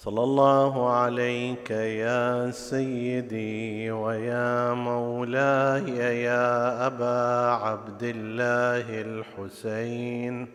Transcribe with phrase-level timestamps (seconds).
[0.00, 10.48] صلى الله عليك يا سيدي ويا مولاي يا أبا عبد الله الحسين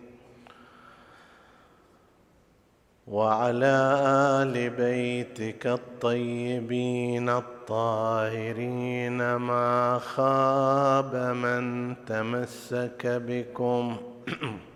[3.07, 3.75] وعلى
[4.41, 13.97] آل بيتك الطيبين الطاهرين ما خاب من تمسك بكم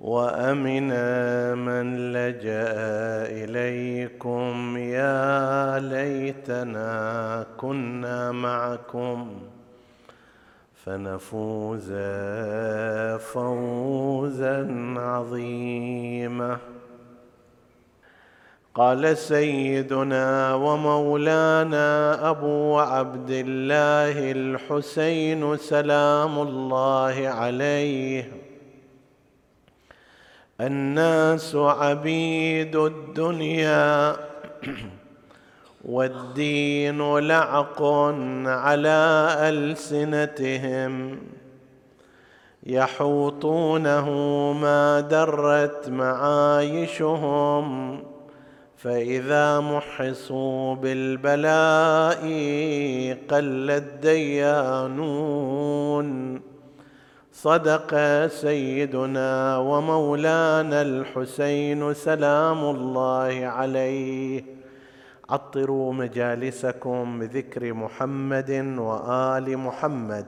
[0.00, 0.88] وامن
[1.58, 2.72] من لجأ
[3.44, 9.32] إليكم يا ليتنا كنا معكم
[10.84, 11.92] فنفوز
[13.20, 14.58] فوزا
[14.96, 16.58] عظيما.
[18.74, 28.45] قال سيدنا ومولانا أبو عبد الله الحسين سلام الله عليه.
[30.60, 34.16] الناس عبيد الدنيا.
[35.84, 37.82] والدين لعق
[38.46, 41.18] على ألسنتهم.
[42.66, 44.10] يحوطونه
[44.52, 47.66] ما درت معايشهم.
[48.76, 52.20] فإذا محصوا بالبلاء
[53.28, 55.16] قل الديانون.
[57.36, 57.92] صدق
[58.26, 64.44] سيدنا ومولانا الحسين سلام الله عليه.
[65.30, 70.26] عطروا مجالسكم بذكر محمد وآل محمد.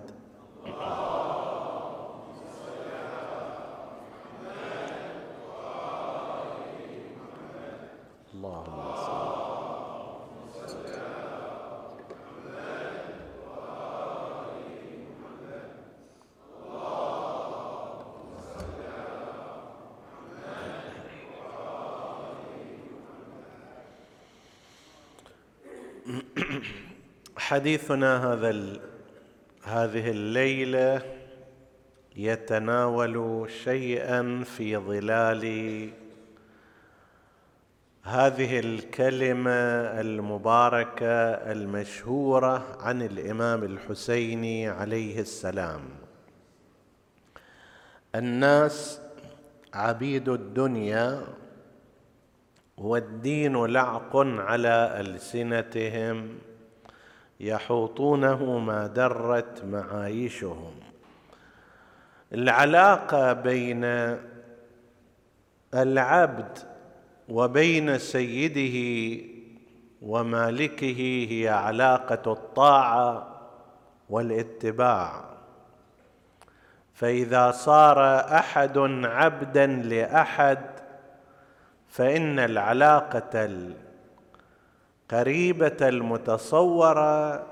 [27.59, 28.51] حديثنا هذا
[29.65, 31.03] هذه الليلة
[32.17, 35.45] يتناول شيئا في ظلال
[38.03, 39.51] هذه الكلمة
[40.01, 45.81] المباركة المشهورة عن الإمام الحسيني عليه السلام.
[48.15, 49.01] الناس
[49.75, 51.23] عبيد الدنيا
[52.77, 56.48] والدين لعق على ألسنتهم
[57.41, 60.73] يحوطونه ما درت معايشهم.
[62.33, 63.85] العلاقة بين
[65.75, 66.59] العبد
[67.29, 69.25] وبين سيده
[70.03, 73.41] ومالكه هي علاقة الطاعة
[74.11, 75.25] والاتباع.
[76.95, 80.61] فإذا صار أحد عبدا لأحد
[81.89, 83.49] فإن العلاقة
[85.11, 87.47] قريبة المتصورة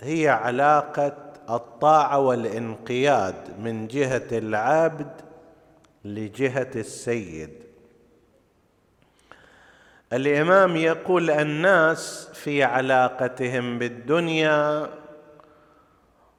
[0.00, 1.16] هي علاقة
[1.50, 5.10] الطاعة والانقياد من جهة العبد
[6.04, 7.50] لجهة السيد.
[10.12, 14.88] الإمام يقول الناس في علاقتهم بالدنيا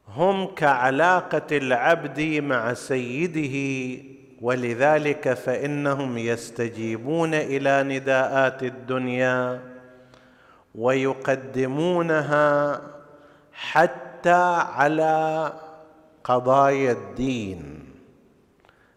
[0.07, 4.03] هم كعلاقة العبد مع سيده
[4.41, 9.59] ولذلك فإنهم يستجيبون إلى نداءات الدنيا.
[10.77, 12.81] ويقدمونها
[13.53, 15.53] حتى على
[16.23, 17.79] قضايا الدين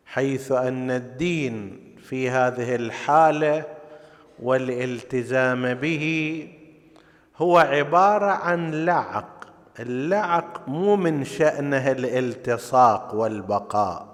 [0.07, 3.65] حيث أن الدين في هذه الحالة
[4.43, 6.49] والالتزام به
[7.37, 9.41] هو عبارة عن لعق.
[9.81, 14.07] اللعق مو من شأنه الالتصاق والبقاء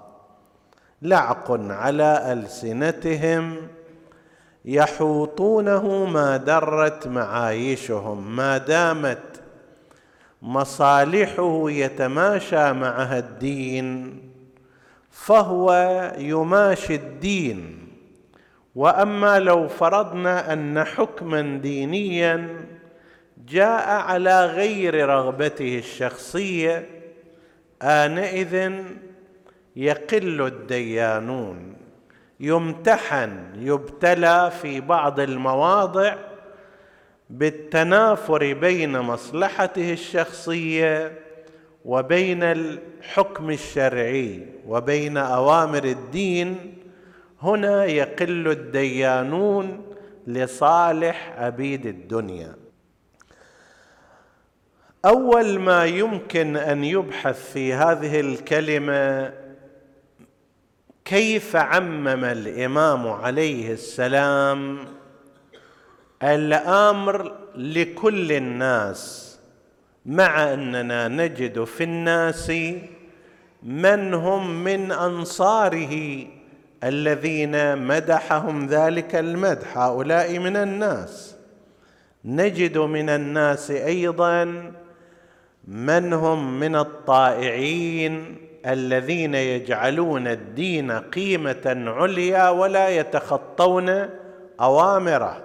[1.01, 3.57] لعق على ألسنتهم
[4.67, 9.41] يحوطونه ما درت معايشهم ما دامت
[10.41, 14.19] مصالحه يتماشى معها الدين
[15.11, 15.71] فهو
[16.17, 17.87] يماشي الدين.
[18.75, 22.49] وأما لو فرضنا أن حكما دينيا
[23.47, 26.85] جاء على غير رغبته الشخصية
[27.81, 28.71] آنئذ
[29.75, 31.86] يقل الديانون.
[32.39, 36.15] يمتحن يبتلى في بعض المواضع
[37.29, 41.19] بالتنافر بين مصلحته الشخصية
[41.85, 46.73] وبين الحكم الشرعي وبين أوامر الدين.
[47.41, 49.95] هنا يقل الديانون
[50.27, 52.55] لصالح عبيد الدنيا.
[55.05, 59.33] أول ما يمكن أن يبحث في هذه الكلمة
[61.07, 64.77] كيف عمم الإمام عليه السلام
[66.23, 69.33] الأمر لكل الناس
[70.05, 72.51] مع أننا نجد في الناس
[73.63, 76.25] من هم من أنصاره
[76.83, 81.35] الذين مدحهم ذلك المدح هؤلاء من الناس.
[82.25, 84.43] نجد من الناس أيضا
[85.67, 94.09] من هم من الطائعين الذين يجعلون الدين قيمة عليا ولا يتخطون
[94.61, 95.43] أوامره.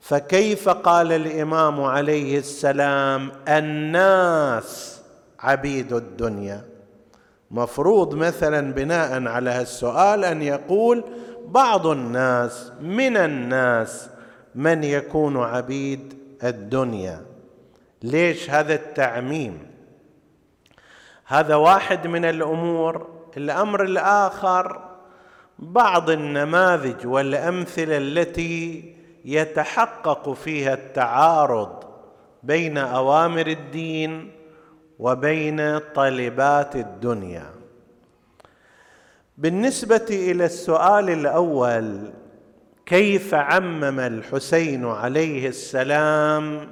[0.00, 5.00] فكيف قال الإمام عليه السلام الناس
[5.40, 6.64] عبيد الدنيا؟
[7.50, 11.04] مفروض مثلا بناء على هالسؤال أن يقول
[11.46, 14.08] بعض الناس من الناس
[14.54, 16.14] من يكون عبيد
[16.44, 17.20] الدنيا.
[18.02, 19.77] ليش هذا التعميم؟
[21.30, 24.80] هذا واحد من الأمور الأمر الآخر
[25.58, 28.84] بعض النماذج والأمثلة التي
[29.24, 31.84] يتحقق فيها التعارض
[32.42, 34.32] بين أوامر الدين
[34.98, 37.50] وبين طالبات الدنيا.
[39.38, 42.10] بالنسبة إلى السؤال الأول
[42.86, 46.70] كيف عمم الحسين عليه السلام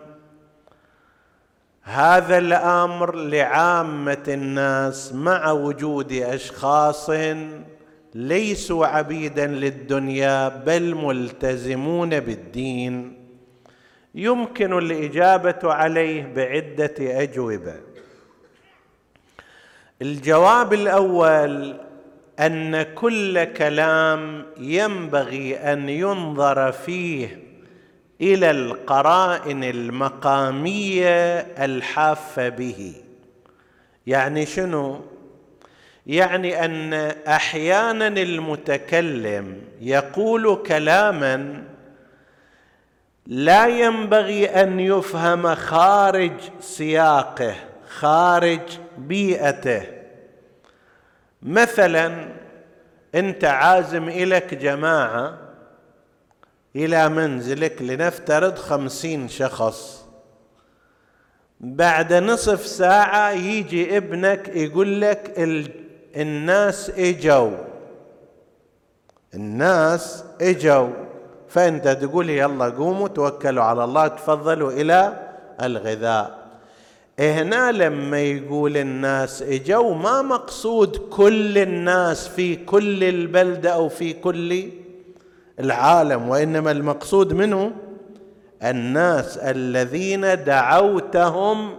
[1.88, 7.10] هذا الأمر لعامة الناس مع وجود أشخاص
[8.14, 13.16] ليسوا عبيدا للدنيا بل ملتزمون بالدين.
[14.14, 17.74] يمكن الإجابة عليه بعدة أجوبة.
[20.02, 21.76] الجواب الأول
[22.40, 27.45] أن كل كلام ينبغي أن ينظر فيه
[28.20, 32.94] إلى القرائن المقامية الحافة به.
[34.06, 35.00] يعني شنو؟
[36.06, 36.94] يعني أن
[37.28, 41.62] أحيانا المتكلم يقول كلاما
[43.26, 47.54] لا ينبغي أن يفهم خارج سياقه
[47.88, 48.60] خارج
[48.98, 49.82] بيئته.
[51.42, 52.28] مثلا
[53.14, 55.45] أنت عازم الك جماعة
[56.76, 60.06] إلى منزلك لنفترض خمسين شخص.
[61.60, 65.34] بعد نصف ساعة يجي ابنك يقول لك
[66.16, 67.56] الناس إجوا.
[69.34, 70.88] الناس إجوا.
[71.48, 75.30] فأنت تقول يلا قوموا توكلوا على الله تفضلوا إلى
[75.62, 76.46] الغذاء.
[77.18, 84.70] هنا لما يقول الناس إجوا ما مقصود كل الناس في كل البلده أو في كل
[85.60, 87.72] العالم وإنما المقصود منه
[88.62, 91.78] الناس الذين دعوتهم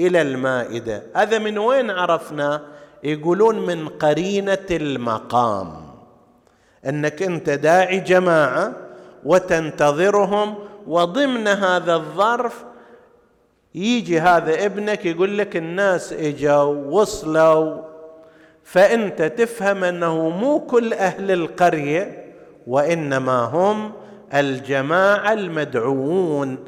[0.00, 1.02] إلى المائدة.
[1.16, 2.62] هذا من وين عرفنا؟
[3.04, 5.86] يقولون من قرينة المقام.
[6.86, 8.72] إنك أنت داعي جماعة
[9.24, 10.54] وتنتظرهم
[10.86, 12.64] وضمن هذا الظرف
[13.74, 17.82] يجي هذا ابنك يقول لك الناس اجوا وصلوا
[18.64, 22.25] فأنت تفهم أنه مو كل أهل القرية
[22.66, 23.92] وإنما هم
[24.34, 26.58] الجماعة المدعوون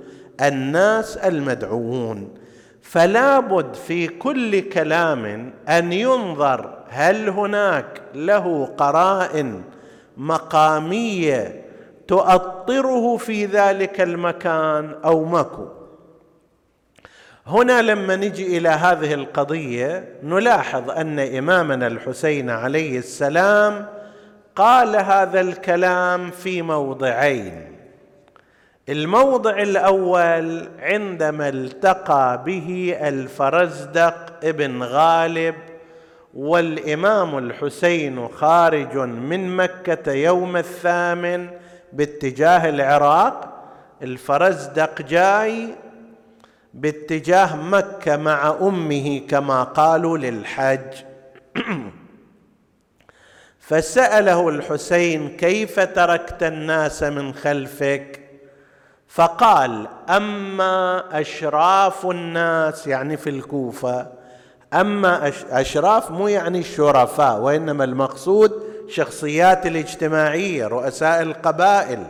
[0.40, 2.34] الناس المدعوون.
[2.82, 9.62] فلا بد في كل كلام أن ينظر هل هناك له قرائن
[10.16, 11.64] مقامية
[12.08, 15.68] تؤطره في ذلك المكان أو مكو
[17.46, 23.86] هنا لما نجي إلى هذه القضية نلاحظ أن إمامنا الحسين عليه السلام
[24.58, 27.76] قال هذا الكلام في موضعين.
[28.88, 35.54] الموضع الأول عندما التقى به الفرزدق ابن غالب
[36.34, 41.50] والإمام الحسين خارج من مكة يوم الثامن
[41.92, 43.64] باتجاه العراق.
[44.02, 45.68] الفرزدق جاي
[46.74, 50.94] باتجاه مكة مع أمه كما قالوا للحج.
[53.68, 58.20] فسأله الحسين كيف تركت الناس من خلفك؟
[59.08, 64.06] فقال أما أشراف الناس يعني في الكوفة
[64.74, 68.52] أما أشراف مو يعني الشرفاء وإنما المقصود
[68.88, 72.06] شخصيات الاجتماعية رؤساء القبائل.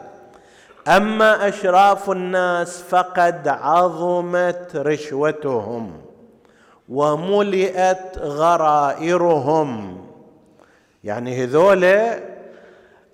[0.89, 6.01] أما أشراف الناس فقد عظمت رشوتهم
[6.89, 10.08] وملئت غرائرهم.
[11.05, 11.85] يعني هذول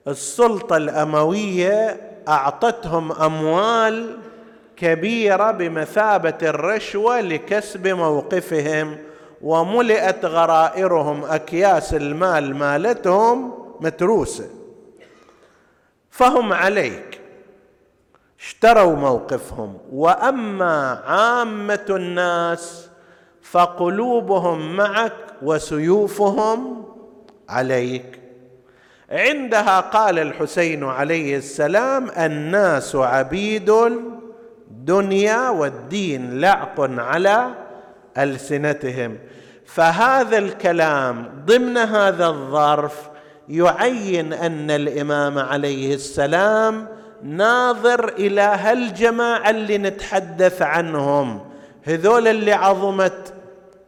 [0.09, 4.19] السلطة الأموية أعطتهم أموال
[4.77, 8.99] كبيرة بمثابة الرشوة لكسب موقفهم
[9.43, 14.45] وملئت غرائرهم أكياس المال مالتهم متروسة.
[16.11, 17.21] فهم عليك.
[18.41, 19.79] اشتروا موقفهم.
[19.93, 22.89] وأما عامة الناس
[23.43, 25.13] فقلوبهم معك
[25.43, 26.84] وسيوفهم
[27.49, 28.21] عليك.
[29.11, 33.71] عندها قال الحسين عليه السلام الناس عبيد
[34.71, 37.49] الدنيا والدين لعق على
[38.19, 39.19] ألسنتهم.
[39.67, 43.09] فهذا الكلام ضمن هذا الظرف
[43.49, 46.87] يعين أن الإمام عليه السلام
[47.23, 51.41] ناظر إلى هالجماعة اللي نتحدث عنهم
[51.83, 53.35] هذول اللي عظمت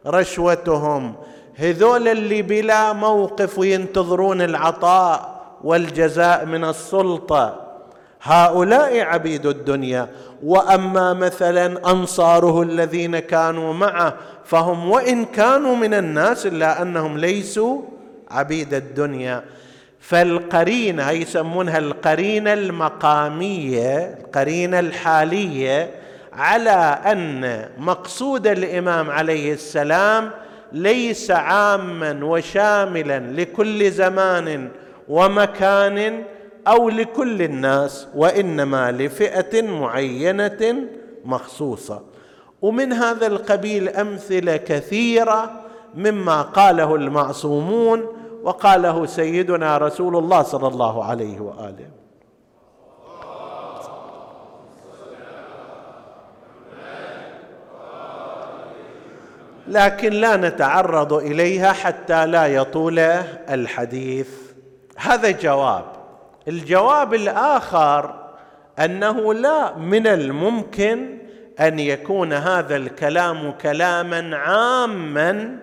[0.07, 1.15] رشوتهم.
[1.59, 7.55] هذول اللي بلا موقف وينتظرون العطاء والجزاء من السلطة.
[8.21, 10.09] هؤلاء عبيد الدنيا.
[10.43, 14.13] وأما مثلا أنصاره الذين كانوا معه
[14.45, 17.81] فهم وإن كانوا من الناس إلا أنهم ليسوا
[18.31, 19.43] عبيد الدنيا.
[19.99, 25.91] فالقرينة هي يسمونها القرينة المقامية القرينة الحالية
[26.33, 30.31] على أن مقصود الإمام عليه السلام
[30.71, 34.69] ليس عاما وشاملا لكل زمان
[35.09, 36.23] ومكان
[36.67, 40.75] أو لكل الناس وإنما لفئة معينة
[41.25, 42.01] مخصوصة.
[42.61, 45.61] ومن هذا القبيل أمثلة كثيرة
[45.95, 48.05] مما قاله المعصومون
[48.43, 51.96] وقاله سيدنا رسول الله صلى الله عليه وآله.
[59.67, 62.99] لكن لا نتعرض إليها حتى لا يطول
[63.49, 64.29] الحديث.
[64.97, 65.85] هذا جواب
[66.47, 68.27] الجواب الآخر
[68.79, 71.17] أنه لا من الممكن
[71.59, 75.57] أن يكون هذا الكلام كلاما عاما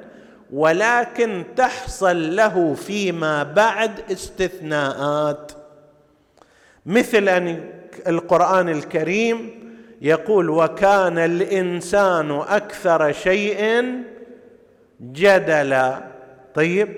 [0.53, 5.53] ولكن تحصل له فيما بعد استثناءات.
[6.87, 7.71] مثل أن
[8.07, 9.64] القرآن الكريم
[10.03, 13.85] يقول وكان الإنسان أكثر شيء
[15.01, 16.01] جدلا.
[16.55, 16.89] طيب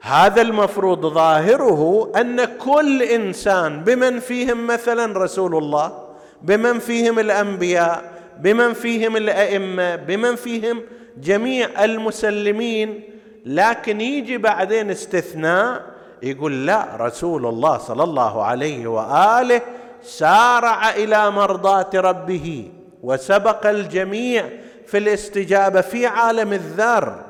[0.00, 6.08] هذا المفروض ظاهره أن كل إنسان بمن فيهم مثلا رسول الله
[6.42, 10.82] بمن فيهم الأنبياء بمن فيهم الأئمة بمن فيهم
[11.16, 13.00] جميع المسلمين
[13.46, 15.82] لكن يجي بعدين استثناء
[16.22, 19.60] يقول لا رسول الله صلى الله عليه وآله
[20.02, 22.70] سارع إلى مرضاة ربه
[23.02, 24.44] وسبق الجميع
[24.86, 27.20] في الاستجابة في عالم الذر.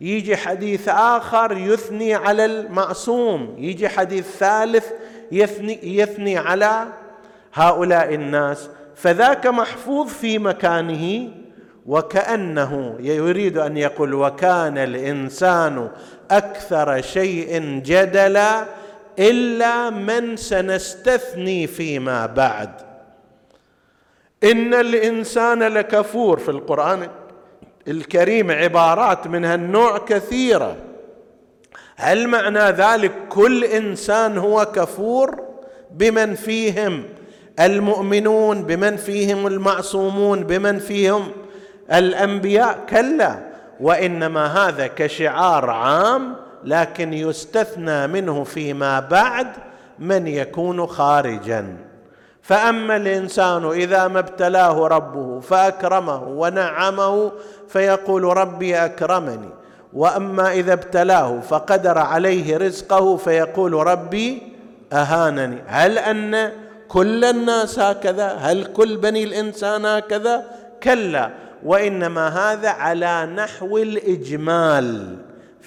[0.00, 4.86] يجي حديث آخر يثني على المعصوم يجي حديث ثالث
[5.32, 6.86] يثني, يثني على
[7.54, 8.68] هؤلاء الناس.
[8.96, 11.28] فذاك محفوظ في مكانه
[11.86, 15.88] وكأنه يريد أن يقول وكان الإنسان
[16.30, 18.64] أكثر شيء جدلا
[19.20, 22.70] إلا من سنستثني فيما بعد.
[24.44, 27.08] إن الإنسان لكفور في القرآن
[27.88, 30.76] الكريم عبارات من هالنوع كثيرة.
[31.96, 35.40] هل معنى ذلك كل إنسان هو كفور
[35.90, 37.04] بمن فيهم
[37.60, 41.28] المؤمنون بمن فيهم المعصومون بمن فيهم
[41.92, 43.50] الأنبياء؟ كلا
[43.80, 49.46] وإنما هذا كشعار عام لكن يستثنى منه فيما بعد
[49.98, 51.76] من يكون خارجا.
[52.42, 57.32] فأما الإنسان إذا ما ابتلاه ربه فأكرمه ونعمه
[57.68, 59.48] فيقول ربي أكرمني.
[59.92, 64.42] وأما إذا ابتلاه فقدر عليه رزقه فيقول ربي
[64.92, 65.58] أهانني.
[65.66, 66.52] هل أن
[66.88, 70.44] كل الناس هكذا؟ هل كل بني الإنسان هكذا؟
[70.82, 71.30] كلا.
[71.64, 75.16] وإنما هذا على نحو الإجمال.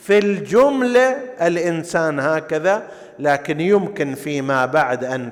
[0.05, 2.83] في الجملة الإنسان هكذا
[3.19, 5.29] لكن يمكن فيما بعد أن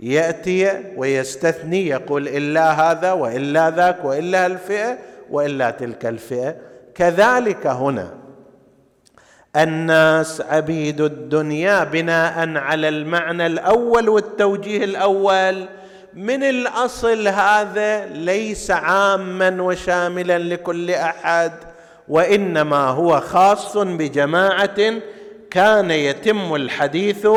[0.00, 4.98] يأتي ويستثني يقول إلا هذا وإلا ذاك وإلا الفئة
[5.30, 6.56] وإلا تلك الفئة.
[6.94, 8.14] كذلك هنا
[9.56, 15.64] الناس عبيد الدنيا بناء على المعنى الأول والتوجيه الأول.
[16.14, 21.52] من الأصل هذا ليس عاما وشاملا لكل أحد.
[22.08, 24.92] وإنما هو خاص بجماعة
[25.50, 27.28] كان يتم الحديث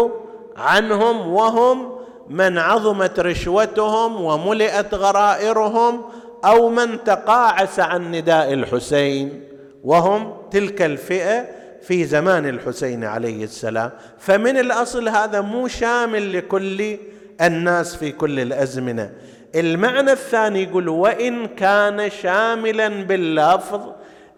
[0.58, 1.92] عنهم وهم
[2.30, 6.02] من عظمت رشوتهم وملئت غرائرهم
[6.46, 9.44] أو من تقاعس عن نداء الحسين.
[9.84, 11.46] وهم تلك الفئة
[11.82, 13.92] في زمان الحسين عليه السلام.
[14.20, 16.98] فمن الأصل هذا مو شامل لكل
[17.42, 19.12] الناس في كل الأزمنة.
[19.56, 23.82] المعنى الثاني يقول وإن كان شاملا باللفظ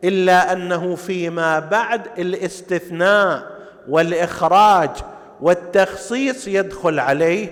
[0.04, 3.52] إلا أنه فيما بعد الاستثناء
[3.90, 4.90] والإخراج
[5.42, 7.50] والتخصيص يدخل عليه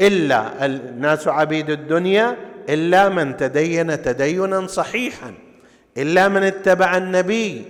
[0.00, 2.36] إلا الناس عبيد الدنيا
[2.68, 5.34] إلا من تدين تدينا صحيحا
[5.98, 7.64] إلا من اتبع النبي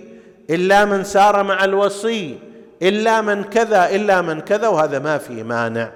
[0.49, 2.37] إلا من سار مع الوصي
[2.81, 5.91] إلا من كذا إلا من كذا وهذا ما في مانع.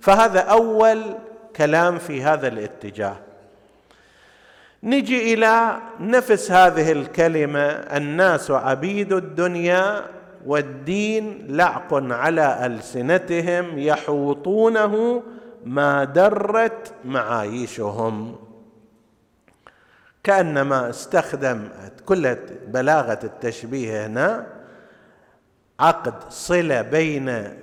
[0.00, 1.02] فهذا أول
[1.56, 3.16] كلام في هذا الاتجاه.
[4.82, 7.66] نجي إلى نفس هذه الكلمة.
[7.70, 10.04] الناس عبيد الدنيا
[10.46, 15.22] والدين لعق على ألسنتهم يحوطونه
[15.64, 18.36] ما درت معايشهم.
[20.24, 21.68] كأنما استخدم
[22.06, 22.36] كل
[22.68, 24.46] بلاغة التشبيه هنا
[25.80, 27.54] عقد صلة بين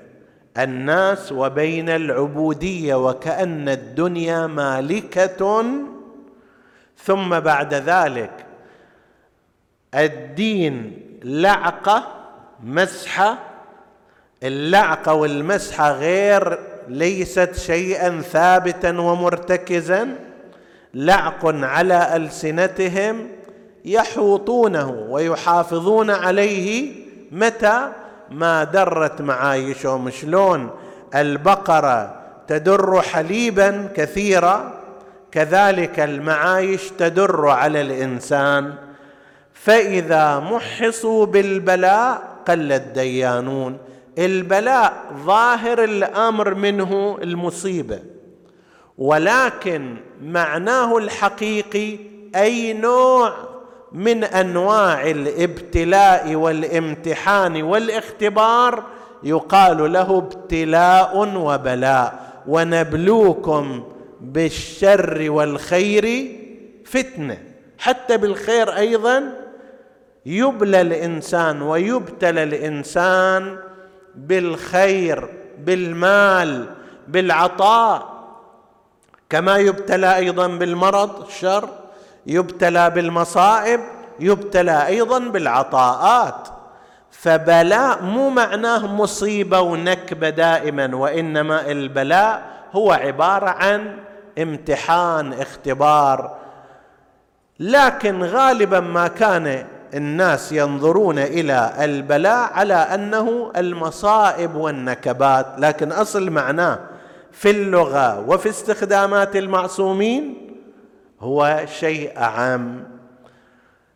[0.57, 5.65] الناس وبين العبودية وكأن الدنيا مالكة
[7.03, 8.45] ثم بعد ذلك
[9.95, 12.07] الدين لعقه
[12.63, 13.37] مسحه
[14.43, 20.15] اللعقه والمسحه غير ليست شيئا ثابتا ومرتكزا.
[20.93, 23.27] لعق على ألسنتهم
[23.85, 26.91] يحوطونه ويحافظون عليه.
[27.31, 27.91] متى؟
[28.31, 30.09] ما درت معايشهم.
[30.09, 30.69] شلون؟
[31.15, 34.84] البقرة تدر حليبا كثيرا.
[35.35, 38.73] كذلك المعايش تدر على الإنسان
[39.53, 43.77] فإذا محصوا بالبلاء قل الديانون.
[44.17, 44.93] البلاء
[45.25, 47.99] ظاهر الأمر منه المصيبة
[48.97, 51.97] ولكن معناه الحقيقي
[52.35, 53.33] أي نوع
[53.91, 58.83] من أنواع الابتلاء والامتحان والاختبار
[59.23, 62.25] يقال له ابتلاء وبلاء.
[62.47, 63.83] ونبلوكم
[64.21, 66.35] بالشر والخير
[66.85, 67.37] فتنة.
[67.77, 69.23] حتى بالخير أيضا
[70.25, 73.57] يبلى الإنسان ويبتلى الإنسان
[74.15, 76.65] بالخير بالمال
[77.07, 78.15] بالعطاء.
[79.29, 81.69] كما يبتلى أيضا بالمرض الشر.
[82.27, 83.79] يبتلى بالمصائب
[84.19, 86.47] يبتلى أيضا بالعطاءات.
[87.11, 93.97] فبلاء مو معناه مصيبة ونكبة دائما وإنما البلاء هو عبارة عن
[94.37, 96.35] امتحان اختبار.
[97.59, 105.47] لكن غالبا ما كان الناس ينظرون إلى البلاء على أنه المصائب والنكبات.
[105.57, 106.79] لكن أصل معناه
[107.31, 110.51] في اللغة وفي استخدامات المعصومين
[111.19, 112.83] هو شيء أعم.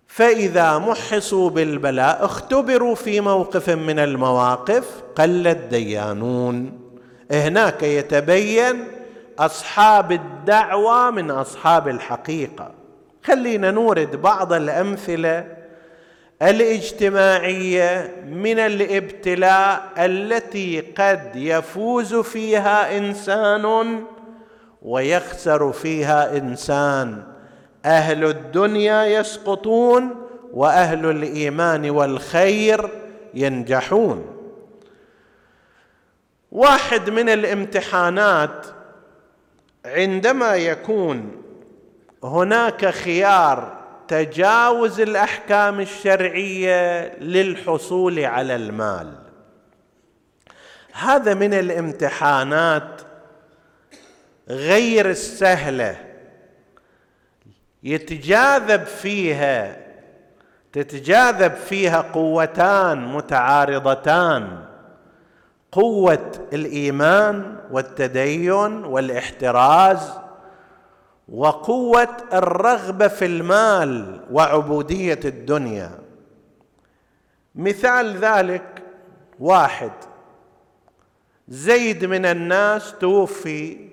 [0.08, 6.79] فإذا محصوا بالبلاء اختبروا في موقف من المواقف قل الديانون.
[7.32, 8.88] هناك يتبين
[9.39, 12.72] أصحاب الدعوة من أصحاب الحقيقة.
[13.24, 15.46] خلينا نورد بعض الأمثلة
[16.42, 24.04] الاجتماعية من الابتلاء التي قد يفوز فيها إنسان
[24.82, 27.24] ويخسر فيها إنسان.
[27.86, 30.15] أهل الدنيا يسقطون
[30.54, 32.89] وأهل الإيمان والخير
[33.34, 34.38] ينجحون.
[36.52, 38.66] واحد من الامتحانات
[39.86, 41.42] عندما يكون
[42.24, 49.14] هناك خيار تجاوز الأحكام الشرعية للحصول على المال.
[50.94, 53.02] هذا من الامتحانات
[54.50, 56.06] غير السهلة.
[57.84, 59.78] يتجاذب فيها
[60.74, 64.68] تتجاذب فيها قوتان متعارضتان.
[65.71, 70.12] قوة الإيمان والتدين والاحتراز
[71.29, 75.99] وقوة الرغبة في المال وعبودية الدنيا.
[77.55, 78.84] مثال ذلك
[79.39, 79.91] واحد.
[81.47, 83.89] زيد من الناس توفي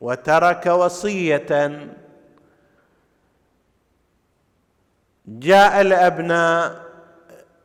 [0.00, 1.80] وترك وصية.
[5.26, 6.80] جاء الأبناء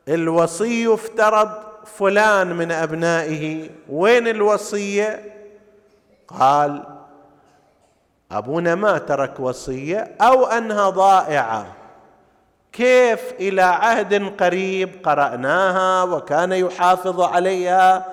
[0.08, 5.34] الوصي افترض فلان من أبنائه وين الوصية؟
[6.28, 6.82] قال
[8.32, 11.66] أبونا ما ترك وصية أو انها ضائعة.
[12.72, 18.06] كيف إلى عهد قريب قرأناها وكان يحافظ عليها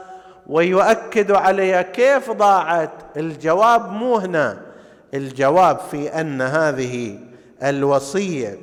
[0.47, 4.61] ويؤكد عليها؟ كيف ضاعت؟ الجواب مو هنا.
[5.13, 7.19] الجواب في أن هذه
[7.63, 8.57] الوصية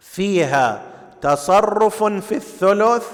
[0.00, 0.82] فيها
[1.22, 3.06] تصرف في الثلث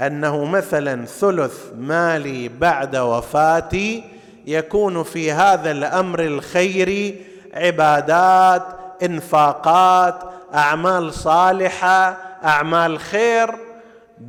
[0.00, 4.04] أنه مثلا ثلث مالي بعد وفاتي
[4.46, 8.62] يكون في هذا الأمر الخيري عبادات
[9.02, 10.14] إنفاقات
[10.54, 13.50] أعمال صالحة أعمال خير.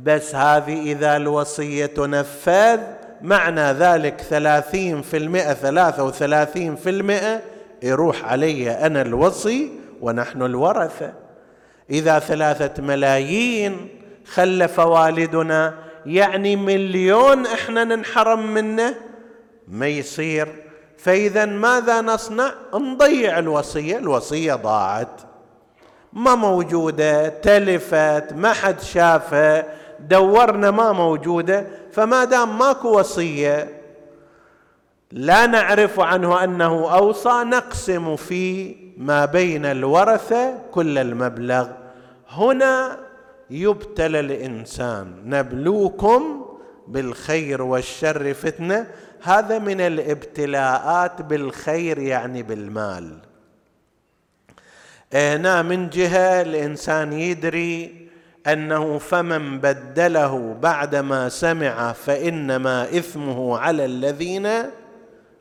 [0.02, 2.80] بس هذه إذا الوصية تنفذ
[3.22, 7.40] معنى ذلك ثلاثين في المئة ثلاثة وثلاثين في المئة
[7.82, 11.12] يروح علي أنا الوصي ونحن الورثة.
[11.90, 13.88] إذا ثلاثة ملايين
[14.32, 15.74] خلف والدنا
[16.06, 18.94] يعني مليون إحنا ننحرم منه؟
[19.68, 20.48] ما يصير.
[20.98, 23.98] فإذا ماذا نصنع؟ نضيع الوصية.
[23.98, 25.20] الوصية ضاعت.
[26.12, 27.28] ما موجودة.
[27.28, 28.32] تلفت.
[28.32, 29.64] ما حد شافها.
[30.00, 31.66] دورنا ما موجودة.
[31.92, 33.80] فما دام ماكو وصية
[35.12, 37.42] لا نعرف عنه أنه أوصى.
[37.44, 41.68] نقسم في ما بين الورثة كل المبلغ.
[42.30, 43.07] هنا
[43.50, 45.22] يبتلى الإنسان.
[45.24, 46.46] نبلوكم
[46.88, 48.86] بالخير والشر فتنة.
[49.22, 53.18] هذا من الابتلاءات بالخير يعني بالمال.
[55.12, 58.08] هنا من جهة الإنسان يدري
[58.46, 64.48] أنه فمن بدله بعدما سمع فإنما إثمه على الذين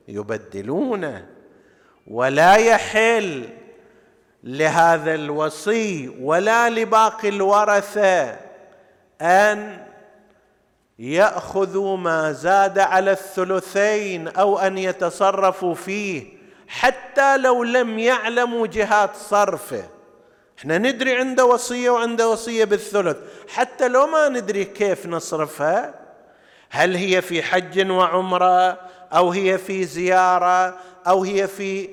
[0.08, 1.26] يبدلونه.
[2.08, 3.43] ولا يحل
[4.43, 8.38] لهذا الوصي ولا لباقي الورثة
[9.21, 9.88] أن
[11.00, 19.84] يأخذوا ما زاد على الثلثين أو أن يتصرفوا فيه حتى لو لم يعلموا جهات صرفه.
[20.60, 23.17] إحنا ندري عنده وصية وعنده وصية بالثلث.
[23.50, 25.93] حتى لو ما ندري كيف نصرفها
[26.69, 28.80] هل هي في حج وعمرة
[29.13, 31.89] أو هي في زيارة أو هي في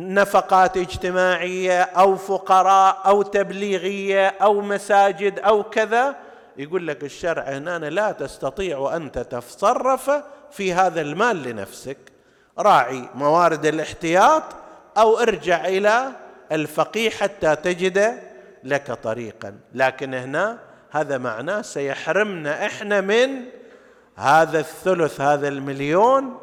[0.00, 6.16] نفقات اجتماعية أو فقراء أو تبليغية أو مساجد أو كذا
[6.56, 10.10] يقول لك الشرع هنا لا تستطيع انت تتصرف
[10.50, 11.98] في هذا المال لنفسك.
[12.58, 14.42] راعي موارد الاحتياط
[14.98, 16.12] أو ارجع إلى
[16.52, 18.18] الفقيه حتى تجد
[18.64, 19.58] لك طريقا.
[19.74, 20.58] لكن هنا
[20.90, 23.44] هذا معناه سيحرمنا إحنا من
[24.16, 26.38] هذا الثلث هذا المليون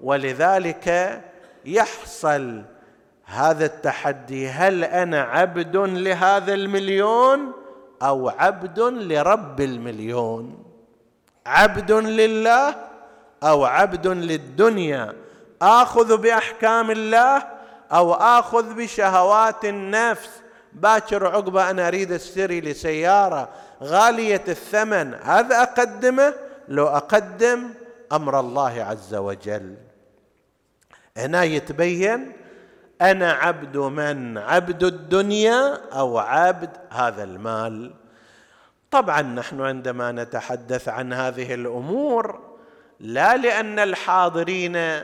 [0.00, 1.20] ولذلك
[1.64, 2.62] يحصل
[3.24, 7.52] هذا التحدي هل أنا عبد لهذا المليون
[8.02, 10.64] أو عبد لرب المليون؟
[11.46, 12.74] عبد لله
[13.42, 15.14] أو عبد للدنيا؟
[15.62, 17.42] آخذ بأحكام الله
[17.92, 20.30] أو آخذ بشهوات النفس؟
[20.72, 23.48] باكر عقبة أنا أريد اشتري لسيارة
[23.82, 26.34] غالية الثمن هذا أقدمه؟
[26.68, 27.70] لو أقدم
[28.12, 29.74] أمر الله عز وجل.
[31.16, 32.32] هنا يتبين
[33.10, 37.90] أنا عبد من عبد الدنيا أو عبد هذا المال.
[38.90, 42.40] طبعا نحن عندما نتحدث عن هذه الأمور
[43.00, 45.02] لا لأن الحاضرين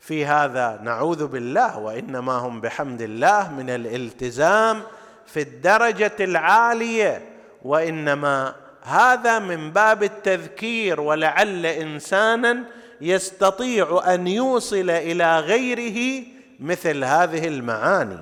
[0.00, 4.82] في هذا نعوذ بالله وإنما هم بحمد الله من الالتزام
[5.26, 7.28] في الدرجة العالية
[7.62, 12.64] وإنما هذا من باب التذكير ولعل انسانا
[13.00, 16.24] يستطيع أن يوصل إلى غيره
[16.58, 18.18] مثل هذه المعاني.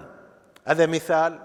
[0.66, 1.38] هذا مثال.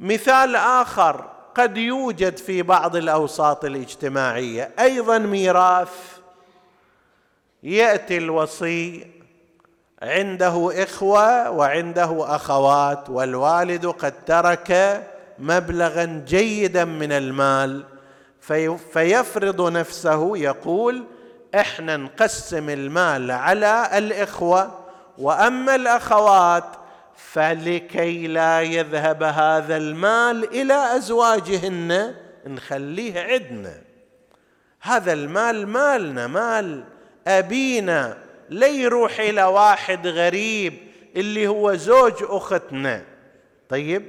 [0.00, 4.70] مثال آخر قد يوجد في بعض الأوساط الاجتماعية.
[4.78, 6.18] أيضا ميراث
[7.62, 9.06] يأتي الوصي
[10.02, 15.02] عنده إخوة وعنده أخوات والوالد قد ترك
[15.38, 17.84] مبلغا جيدا من المال
[18.92, 21.04] فيفرض نفسه يقول
[21.54, 24.79] إحنا نقسم المال على الإخوة
[25.20, 26.64] وأما الأخوات
[27.32, 32.14] فلكي لا يذهب هذا المال إلى أزواجهن
[32.46, 33.80] نخليه عندنا
[34.80, 36.84] هذا المال مالنا مال
[37.26, 38.18] أبينا
[38.50, 40.74] لا يروح إلى واحد غريب
[41.16, 43.04] اللي هو زوج أختنا.
[43.68, 44.02] طيب؟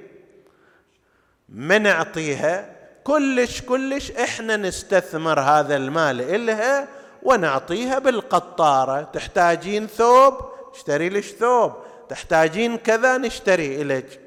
[1.50, 6.88] ما نعطيها؟ كلش كلش إحنا نستثمر هذا المال إلها
[7.24, 9.02] ونعطيها بالقطارة.
[9.02, 11.74] تحتاجين ثوب؟ اشتري لك ثوب؟
[12.10, 14.20] تحتاجين كذا نشتري لك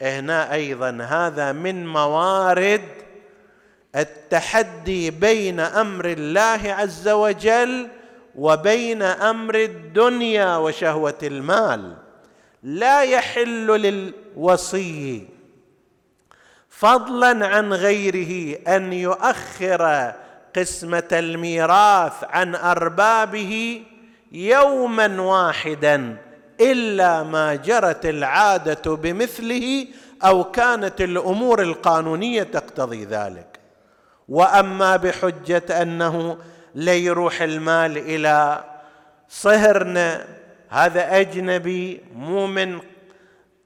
[0.00, 2.84] هنا أيضا هذا من موارد
[3.96, 7.88] التحدي بين أمر الله عز وجل
[8.34, 11.96] وبين أمر الدنيا وشهوة المال.
[12.62, 15.28] لا يحل للوصي
[16.70, 20.12] فضلا عن غيره أن يؤخر
[20.56, 23.82] قسمة الميراث عن أربابه
[24.32, 26.16] يوما واحدا
[26.60, 29.86] إلا ما جرت العادة بمثله
[30.24, 33.58] أو كانت الأمور القانونية تقتضي ذلك.
[34.28, 36.38] وأما بحجة أنه
[36.74, 38.64] ليروح المال إلى
[39.28, 40.26] صهرنا
[40.68, 42.78] هذا أجنبي مو من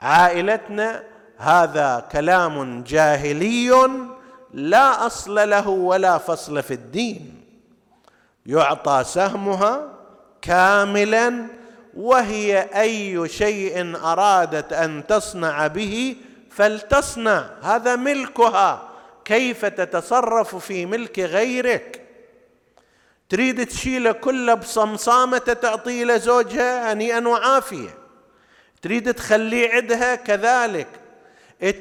[0.01, 1.03] عائلتنا
[1.37, 3.89] هذا كلام جاهلي
[4.53, 7.45] لا أصل له ولا فصل في الدين.
[8.47, 10.02] يعطى سهمها
[10.43, 11.47] كاملا
[11.97, 16.17] وهي أي شيء أرادت أن تصنع به
[16.51, 17.51] فلتصنع.
[17.63, 18.89] هذا ملكها.
[19.25, 22.03] كيف تتصرف في ملك غيرك؟
[23.29, 27.95] تريد تشيله كله بصمصامة تعطيه لزوجها هنيئا وعافية
[28.83, 30.89] تريد تخليه عندها كذلك.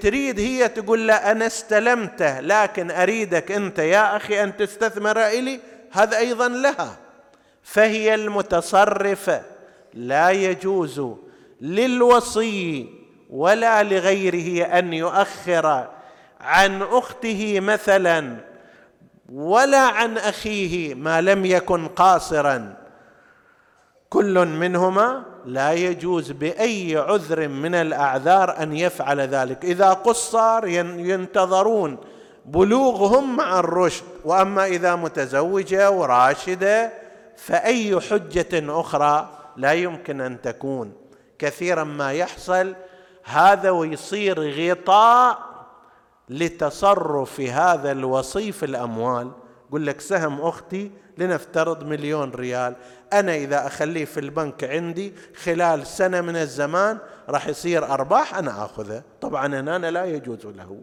[0.01, 5.59] تريد هي تقول له أنا استلمته لكن أريدك أنت يا أخي أن تستثمر إلي.
[5.91, 6.97] هذا أيضا لها.
[7.63, 9.41] فهي المتصرفة
[9.93, 11.01] لا يجوز
[11.61, 12.89] للوصي
[13.29, 15.87] ولا لغيره أن يؤخر
[16.41, 18.37] عن أخته مثلا
[19.33, 22.73] ولا عن أخيه ما لم يكن قاصرا.
[24.09, 29.65] كل منهما لا يجوز بأي عذر من الأعذار أن يفعل ذلك.
[29.65, 31.97] إذا قصر ينتظرون
[32.45, 37.00] بلوغهم مع الرشد وأما إذا متزوجة وراشدة
[37.41, 40.93] فأي حجة أخرى لا يمكن أن تكون.
[41.39, 42.75] كثيرا ما يحصل
[43.23, 45.39] هذا ويصير غطاء
[46.29, 49.31] لتصرف هذا الوصي في الأموال.
[49.69, 52.75] يقول لك سهم أختي لنفترض مليون ريال.
[53.13, 56.97] أنا إذا أخليه في البنك عندي خلال سنة من الزمان
[57.29, 59.03] راح يصير أرباح أنا آخذه.
[59.21, 60.81] طبعا هنا لا يجوز له.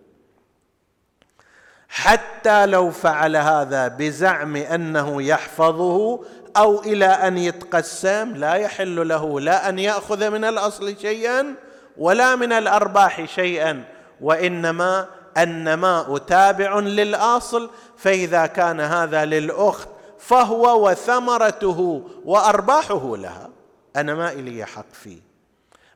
[1.88, 6.24] حتى لو فعل هذا بزعم أنه يحفظه
[6.56, 11.54] أو إلى أن يتقسم لا يحل له لا أن يأخذ من الأصل شيئا
[11.96, 13.84] ولا من الأرباح شيئا
[14.20, 15.06] وإنما
[15.38, 23.50] النماء تابع للأصل فإذا كان هذا للأخت فهو وثمرته وأرباحه لها.
[23.96, 25.20] أنا ما إلي حق فيه.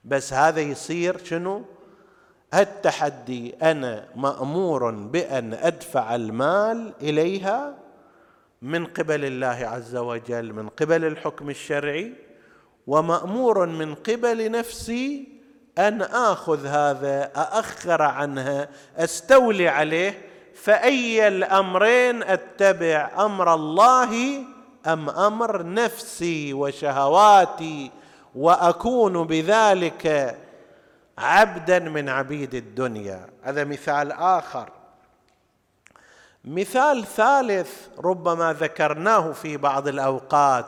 [0.05, 1.63] بس هذا يصير شنو؟
[2.55, 3.55] التحدي.
[3.63, 7.82] أنا مأمور بأن أدفع المال إليها
[8.63, 12.13] من قبل الله عز وجل من قبل الحكم الشرعي
[12.87, 15.29] ومأمور من قبل نفسي
[15.79, 20.19] أن آخذ هذا أأخر عنها أستولي عليه
[20.55, 24.45] فأي الأمرين أتبع أمر الله
[24.87, 27.91] أم أمر نفسي وشهواتي
[28.35, 30.37] وأكون بذلك
[31.19, 33.27] عبدا من عبيد الدنيا.
[33.43, 34.82] هذا مثال آخر.
[36.45, 40.67] مثال ثالث ربما ذكرناه في بعض الأوقات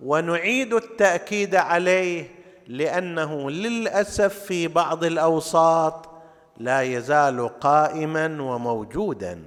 [0.00, 2.28] ونعيد التأكيد عليه
[2.66, 6.08] لأنه للأسف في بعض الأوساط
[6.56, 9.42] لا يزال قائما وموجودا.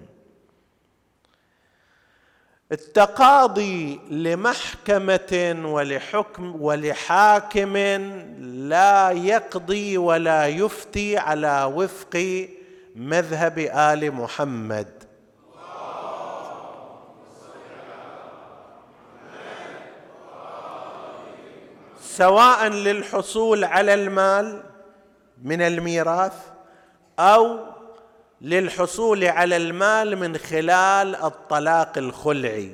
[2.72, 7.78] التقاضي لمحكمة ولحكم ولحاكم
[8.40, 12.48] لا يقضي ولا يفتي على وفق
[12.96, 14.97] مذهب آل محمد.
[22.18, 24.64] سواء للحصول على المال
[25.44, 26.34] من الميراث
[27.20, 27.60] أو
[28.42, 32.72] للحصول على المال من خلال الطلاق الخلعي.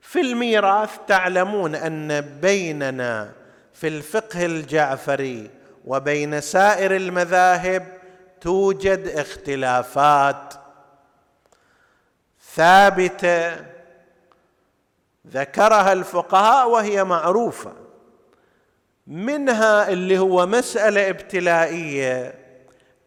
[0.00, 3.32] في الميراث تعلمون أن بيننا
[3.74, 5.50] في الفقه الجعفري
[5.84, 7.86] وبين سائر المذاهب
[8.40, 10.54] توجد اختلافات
[12.54, 13.56] ثابتة
[15.26, 17.85] ذكرها الفقهاء وهي معروفة.
[19.06, 22.34] منها اللي هو مسألة ابتلائية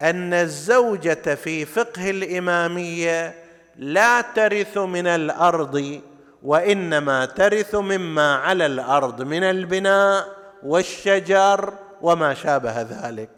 [0.01, 3.35] أن الزوجة في فقه الإمامية
[3.75, 6.01] لا ترث من الأرض
[6.43, 10.27] وإنما ترث مما على الأرض من البناء
[10.63, 13.29] والشجر وما شابه ذلك.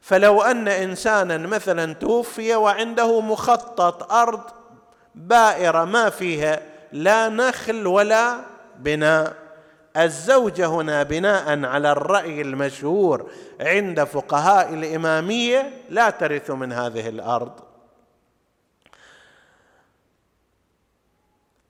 [0.00, 4.42] فلو أن إنسانا مثلا توفي وعنده مخطط أرض
[5.14, 6.60] بائرة ما فيها
[6.92, 8.36] لا نخل ولا
[8.78, 9.39] بناء.
[10.04, 17.60] الزوجه هنا بناء على الرأي المشهور عند فقهاء الإمامية لا ترث من هذه الأرض.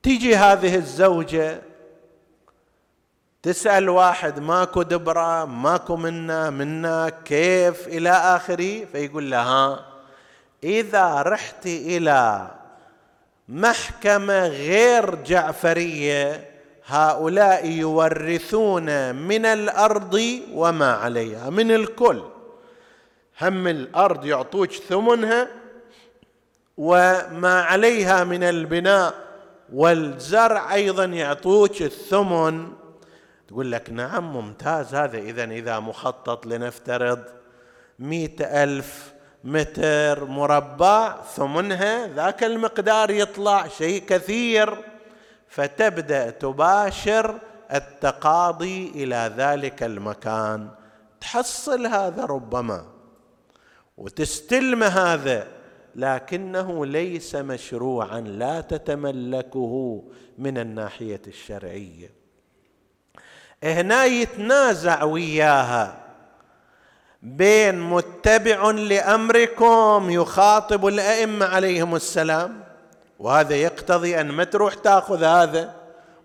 [0.03, 1.63] تيجي هذه الزوجة
[3.43, 9.87] تسأل واحد ماكو دبرة ماكو منا منا كيف؟ إلى آخره؟ فيقول لها
[10.65, 12.51] إذا رحت إلى
[13.49, 16.50] محكمة غير جعفرية
[16.91, 22.23] هؤلاء يورثون من الأرض وما عليها من الكل.
[23.41, 25.49] هم الأرض يعطوك ثمنها
[26.77, 29.15] وما عليها من البناء
[29.73, 32.69] والزرع أيضا يعطوك الثمن.
[33.49, 34.95] تقول لك نعم ممتاز.
[34.95, 37.23] هذا اذا إذا مخطط لنفترض
[37.99, 39.13] مئة ألف
[39.45, 45.00] متر مربع ثمنها ذاك المقدار يطلع شيء كثير.
[45.51, 47.39] فتبدأ تباشر
[47.75, 50.71] التقاضي إلى ذلك المكان.
[51.21, 52.87] تحصل هذا ربما
[53.97, 55.47] وتستلم هذا
[55.97, 60.05] لكنه ليس مشروعا لا تتملكه
[60.39, 62.11] من الناحية الشرعية.
[63.65, 66.01] هنا يتنازع وياها
[67.23, 72.70] بين متبع لأمركم يخاطب الأئمة عليهم السلام
[73.21, 75.75] وهذا يقتضي أن ما تروح تأخذ هذا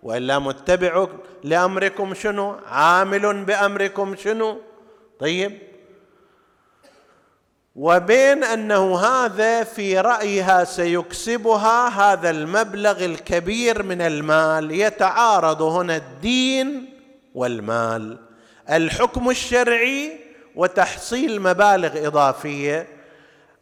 [0.02, 1.06] وإلا متبع
[1.44, 4.60] لأمركم شنو؟ عامل بأمركم شنو؟
[5.20, 5.58] طيب.
[7.76, 16.98] وبين أنه هذا في رأيها سيكسبها هذا المبلغ الكبير من المال يتعارض هنا الدين
[17.34, 18.18] والمال.
[18.70, 20.20] الحكم الشرعي
[20.54, 22.95] وتحصيل مبالغ إضافية.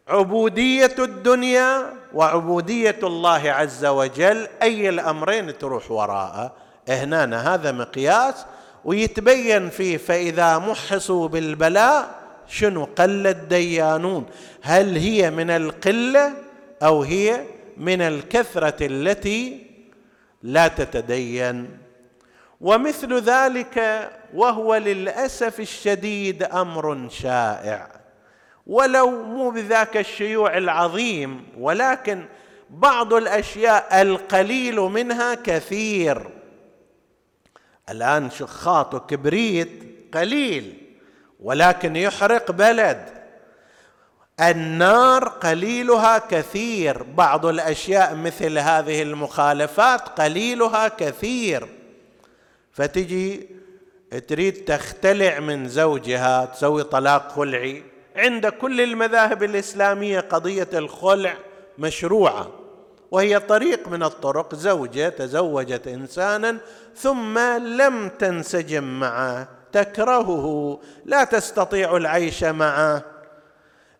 [0.07, 6.55] عبودية الدنيا وعبودية الله عز وجل أي الأمرين تروح وراءه.
[6.89, 8.45] هنا هذا مقياس
[8.85, 14.25] ويتبين فيه فإذا محصوا بالبلاء شنو قل الديانون؟
[14.61, 16.33] هل هي من القلة
[16.83, 17.45] أو هي
[17.77, 19.65] من الكثرة التي
[20.43, 21.77] لا تتدين؟
[22.61, 28.04] ومثل ذلك وهو للأسف الشديد أمر شائع.
[28.67, 32.25] ولو مو بذاك الشيوع العظيم ولكن
[32.69, 36.29] بعض الأشياء القليل منها كثير.
[37.89, 40.73] الآن شخاط وكبريت قليل
[41.39, 43.09] ولكن يحرق بلد.
[44.39, 51.67] النار قليلها كثير بعض الأشياء مثل هذه المخالفات قليلها كثير.
[52.71, 53.49] فتجي
[54.27, 57.94] تريد تختلع من زوجها تسوي طلاق خلعي.
[58.15, 61.33] عند كل المذاهب الإسلامية قضية الخلع
[61.77, 62.51] مشروعة
[63.11, 66.57] وهي طريق من الطرق زوجة تزوجت إنسانا
[66.95, 73.03] ثم لم تنسجم معه تكرهه لا تستطيع العيش معه.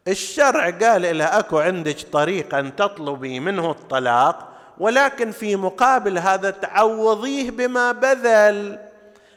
[0.07, 4.47] الشرع قال لها أكو عندك طريق ان تطلبي منه الطلاق
[4.77, 8.79] ولكن في مقابل هذا تعوضيه بما بذل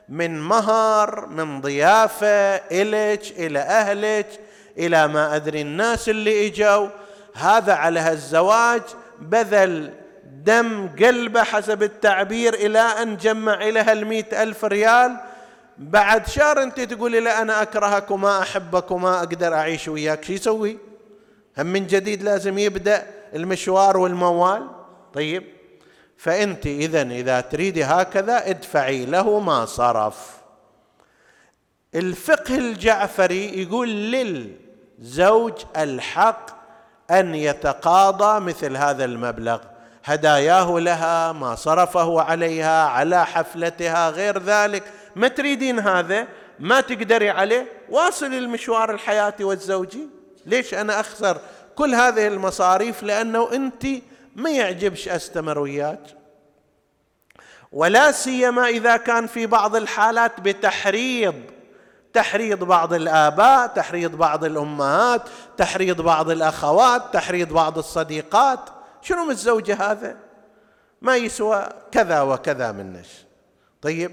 [0.08, 4.40] من مهر من ضيافة الك إلى أهلك
[4.78, 6.88] إلى ما أدري الناس اللي اجوا
[7.34, 8.82] هذا على هالزواج
[9.20, 15.16] بذل دم قلبه حسب التعبير إلى أن جمع لها المئة ألف ريال.
[15.78, 20.24] بعد شهر أنت تقولي لا أنا أكرهك وما أحبك وما أقدر أعيش وياك.
[20.24, 20.78] شو يسوي؟
[21.58, 24.68] هم من جديد لازم يبدأ المشوار والموال.
[25.14, 25.44] طيب
[26.16, 30.38] فأنت إذا إذا تريدي هكذا ادفعي له ما صرف.
[31.94, 33.88] الفقه الجعفري يقول
[34.98, 36.50] للزوج الحق
[37.10, 39.58] أن يتقاضى مثل هذا المبلغ.
[40.04, 44.82] هداياه لها ما صرفه عليها على حفلتها غير ذلك.
[45.16, 46.26] ما تريدين هذا؟
[46.58, 50.08] ما تقدري عليه؟ واصل المشوار الحياتي والزوجي.
[50.46, 51.38] ليش أنا أخسر
[51.76, 53.86] كل هذه المصاريف؟ لأنه أنت
[54.36, 56.00] ما يعجبش أستمر وياك.
[57.72, 61.34] ولا سيما إذا كان في بعض الحالات بتحريض.
[62.12, 65.22] تحريض بعض الآباء تحريض بعض الأمهات
[65.56, 68.60] تحريض بعض الأخوات تحريض بعض الصديقات.
[69.02, 70.16] شنو من الزوجة هذا؟
[71.02, 73.08] ما يسوى كذا وكذا منش
[73.82, 74.10] طيب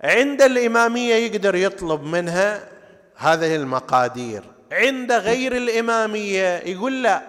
[0.00, 2.68] عند الإمامية يقدر يطلب منها
[3.16, 4.42] هذه المقادير.
[4.72, 7.22] عند غير الإمامية يقول لا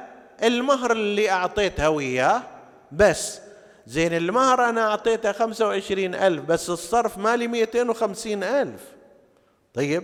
[0.43, 2.41] المهر اللي أعطيتها وياه
[2.91, 3.39] بس.
[3.88, 8.82] زين المهر أنا أعطيته خمسة وعشرين ألف بس الصرف مالي مئتين وخمسين ألف.
[9.76, 10.03] طيب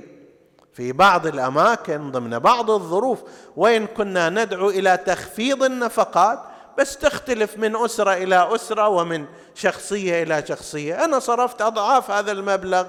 [0.74, 3.20] في بعض الأماكن ضمن بعض الظروف
[3.56, 6.40] وين كنا ندعو إلى تخفيض النفقات
[6.78, 11.06] بس تختلف من أسرة إلى أسرة ومن شخصية إلى شخصية.
[11.06, 12.86] أنا صرفت أضعاف هذا المبلغ.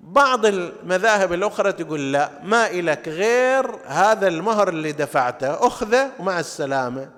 [0.00, 7.15] بعض المذاهب الأخرى تقول لا ما إلك غير هذا المهر اللي دفعته أخذه ومع السلامة.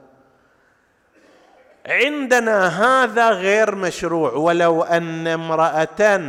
[1.89, 6.21] عندنا هذا غير مشروع ولو أن امرأة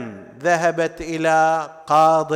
[0.42, 2.34] ذهبت إلى قاض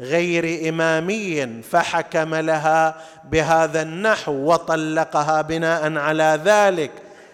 [0.00, 6.90] غير إمامي فحكم لها بهذا النحو وطلقها بناء على ذلك.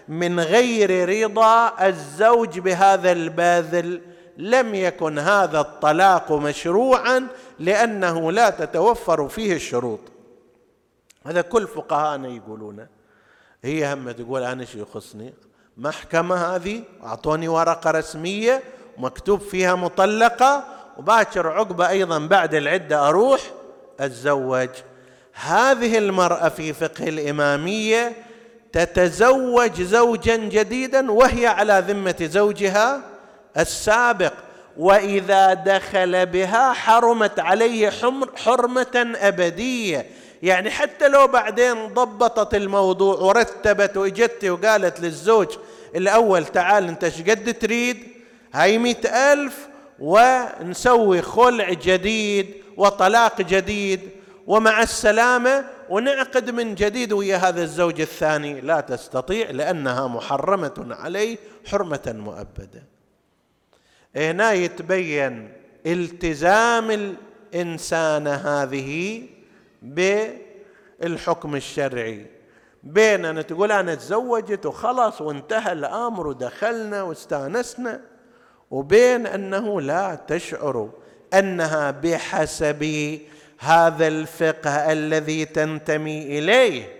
[0.07, 4.01] من غير رضا الزوج بهذا الباذل
[4.37, 7.27] لم يكن هذا الطلاق مشروعا
[7.59, 9.99] لأنه لا تتوفر فيه الشروط.
[11.25, 12.94] هذا كل فقهاءنا يقولونه
[13.65, 15.33] هي هم تقول أنا شو يخصني؟
[15.77, 18.63] محكمة هذه أعطوني ورقة رسمية
[18.97, 20.63] مكتوب فيها مطلقة
[20.97, 23.41] وباكر عقبة أيضا بعد العدة أروح
[23.99, 24.69] أتزوج.
[25.33, 28.13] هذه المرأة في فقه الإمامية
[28.71, 33.01] تتزوج زوجا جديدا وهي على ذمة زوجها
[33.57, 34.33] السابق.
[34.77, 37.91] وإذا دخل بها حرمت عليه
[38.35, 40.09] حرمة أبدية.
[40.43, 45.47] يعني حتى لو بعدين ضبطت الموضوع ورتبت واجت وقالت للزوج
[45.95, 48.07] الأول تعال أنت إيش قد تريد؟
[48.53, 49.67] هاي مئة ألف
[49.99, 54.09] ونسوي خلع جديد وطلاق جديد
[54.47, 58.61] ومع السلامة ونعقد من جديد ويا هذا الزوج الثاني.
[58.61, 62.83] لا تستطيع لأنها محرمة عليه حرمة مؤبدة.
[64.15, 65.51] هنا يتبين
[65.85, 67.15] التزام
[67.53, 69.21] الإنسان هذه
[69.85, 72.25] بالحكم الشرعي.
[72.83, 78.01] بين أن تقول أنا تزوجت وخلص وانتهى الأمر ودخلنا واستانسنا
[78.71, 80.89] وبين أنه لا تشعر
[81.33, 83.19] أنها بحسب
[83.59, 86.95] هذا الفقه الذي تنتمي إليه.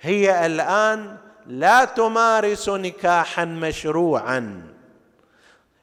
[0.00, 1.16] هي الآن
[1.46, 4.62] لا تمارس نكاحا مشروعا.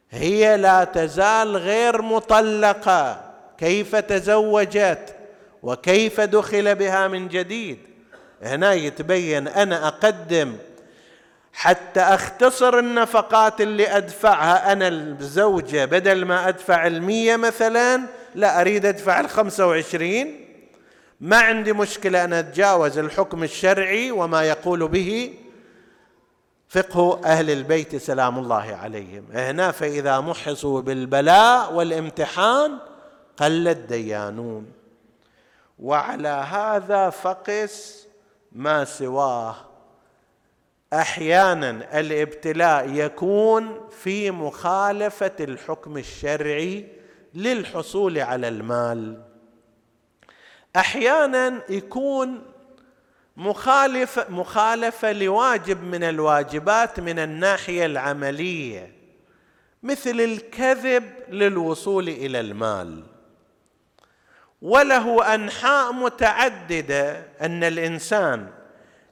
[0.10, 3.22] هي لا تزال غير مطلقة.
[3.58, 5.17] كيف تزوجت؟
[5.64, 7.78] وكيف دخل بها من جديد؟
[8.42, 10.56] هنا يتبين أنا أقدم
[11.54, 18.02] حتى أختصر النفقات اللي أدفعها أنا الزوجة بدل ما أدفع المية مثلا
[18.36, 20.46] لا أريد أدفع الخمسة وعشرين.
[21.22, 25.34] ما عندي مشكلة ان أتجاوز الحكم الشرعي وما يقول به
[26.70, 29.24] فقه أهل البيت سلام الله عليهم.
[29.34, 32.78] هنا فإذا محصوا بالبلاء والامتحان
[33.38, 34.66] قل الديانون
[35.80, 38.08] وعلى هذا فقس
[38.52, 39.56] ما سواه.
[40.94, 46.88] أحيانا الابتلاء يكون في مخالفة الحكم الشرعي
[47.34, 49.24] للحصول على المال.
[50.76, 52.44] أحيانا يكون
[53.38, 58.94] مخالف مخالفة لواجب من الواجبات من الناحية العملية
[59.84, 63.17] مثل الكذب للوصول إلى المال.
[64.62, 68.48] وله أنحاء متعددة أن الإنسان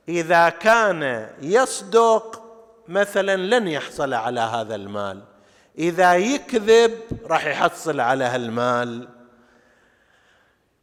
[0.10, 2.42] إذا كان يصدق
[2.88, 5.24] مثلا لن يحصل على هذا المال.
[5.78, 6.92] إذا يكذب
[7.26, 9.08] راح يحصل على هالمال.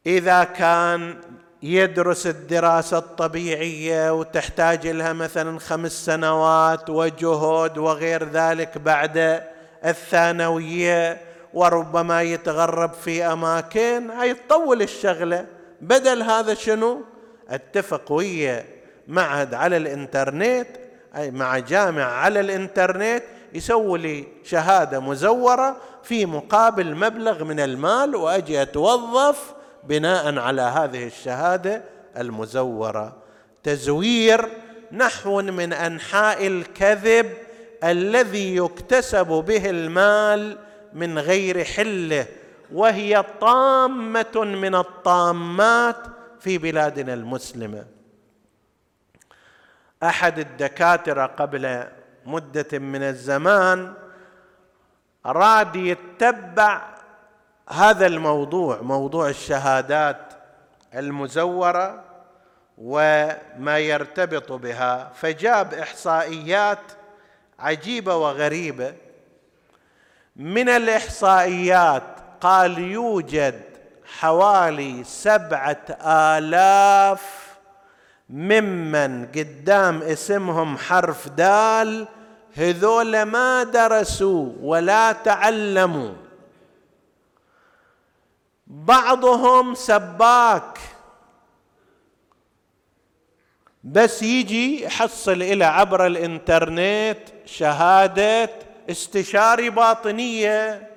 [0.07, 1.21] إذا كان
[1.63, 9.43] يدرس الدراسة الطبيعية وتحتاج لها مثلا خمس سنوات وجهد وغير ذلك بعد
[9.85, 14.11] الثانوية وربما يتغرب في أماكن.
[14.11, 15.47] هاي تطول الشغلة.
[15.81, 17.01] بدل هذا شنو؟
[17.49, 18.65] اتفق ويا
[19.09, 20.67] معهد على الإنترنت
[21.17, 23.23] أي مع جامعة على الإنترنت
[23.55, 31.83] يسوي لي شهادة مزورة في مقابل مبلغ من المال وأجي أتوظف بناء على هذه الشهادة
[32.17, 33.17] المزورة.
[33.63, 34.49] تزوير
[34.93, 37.33] نحو من أنحاء الكذب
[37.85, 40.59] الذي يكتسب به المال
[40.95, 42.27] من غير حله
[42.73, 45.97] وهي طامة من الطامات
[46.41, 47.85] في بلادنا المسلمة.
[50.03, 51.89] أحد الدكاترة قبل
[52.27, 53.95] مدة من الزمان
[55.27, 56.83] اراد يتبع
[57.69, 60.33] هذا الموضوع موضوع الشهادات
[60.95, 62.05] المزورة
[62.79, 66.79] وما يرتبط بها فجاب إحصائيات
[67.59, 68.95] عجيبة وغريبة.
[70.37, 72.03] من الإحصائيات
[72.41, 73.63] قال يوجد
[74.19, 77.57] حوالي سبعة آلاف
[78.31, 82.09] ممن قدام اسمهم حرف دال
[82.55, 86.13] هذول ما درسوا ولا تعلموا.
[88.67, 90.79] بعضهم سباك.
[93.85, 100.91] بس يجي يحصل إلى عبر الإنترنت شهادة استشاري باطنية.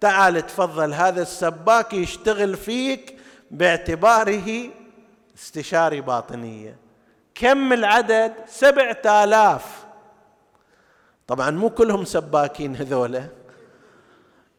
[0.00, 3.18] تعال تفضل هذا السباك يشتغل فيك
[3.50, 4.70] باعتباره
[5.38, 6.76] استشاري باطنية.
[7.34, 9.84] كم العدد؟ سبعة آلاف.
[11.26, 13.24] طبعا مو كلهم سباكين هذولا.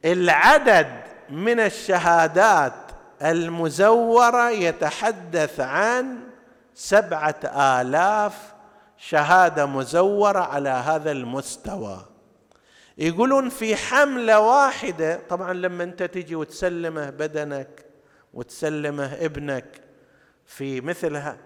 [0.06, 0.88] العدد
[1.30, 2.74] من الشهادات
[3.22, 6.20] المزورة يتحدث عن
[6.76, 7.40] سبعة
[7.82, 8.54] آلاف
[8.98, 12.06] شهادة مزورة على هذا المستوى.
[12.98, 17.86] يقولون في حملة واحدة طبعا لما أنت تجي وتسلمه بدنك
[18.34, 19.82] وتسلمه ابنك
[20.46, 21.38] في مثلها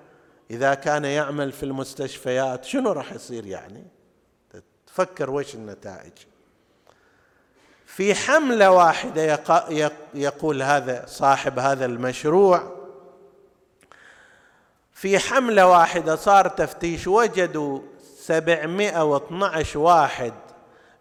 [0.51, 3.87] إذا كان يعمل في المستشفيات شنو راح يصير يعني؟
[4.87, 6.13] تفكر وش النتائج.
[7.85, 9.39] في حملة واحدة
[10.13, 12.75] يقول هذا صاحب هذا المشروع
[14.93, 17.79] في حملة واحدة صار تفتيش وجدوا
[18.17, 20.33] 712 واحد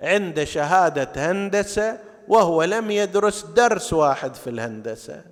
[0.00, 5.24] عنده شهادة هندسة وهو لم يدرس درس واحد في الهندسة.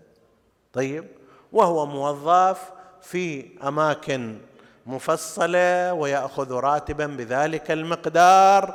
[0.72, 1.04] طيب
[1.52, 2.58] وهو موظف
[3.02, 4.38] في أماكن
[4.86, 8.74] مفصلة ويأخذ راتبا بذلك المقدار.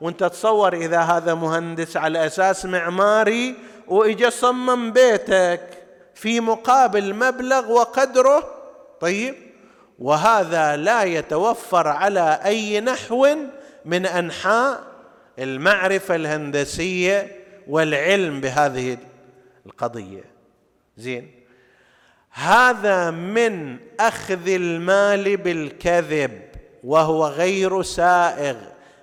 [0.00, 3.56] وانت تصور إذا هذا مهندس على أساس معماري
[3.88, 5.62] وإجا صمم بيتك
[6.14, 8.54] في مقابل مبلغ وقدره.
[9.00, 9.34] طيب
[9.98, 13.28] وهذا لا يتوفر على أي نحو
[13.84, 14.89] من أنحاء
[15.38, 17.36] المعرفة الهندسية
[17.68, 18.98] والعلم بهذه
[19.66, 20.24] القضية.
[20.96, 21.30] زين.
[22.30, 26.40] هذا من أخذ المال بالكذب
[26.84, 28.56] وهو غير سائغ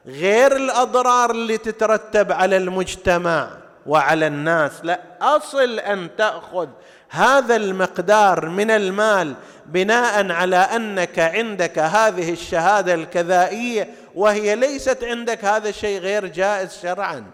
[0.05, 3.49] غير الأضرار اللي تترتب على المجتمع
[3.85, 4.71] وعلى الناس.
[4.83, 6.67] لا أصل أن تأخذ
[7.09, 15.69] هذا المقدار من المال بناء على أنك عندك هذه الشهادة الكذائية وهي ليست عندك هذا
[15.69, 17.31] الشيء غير جائز شرعا.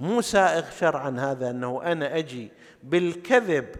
[0.00, 2.52] مو سائغ شرعا هذا أنه أنا أجي
[2.82, 3.76] بالكذب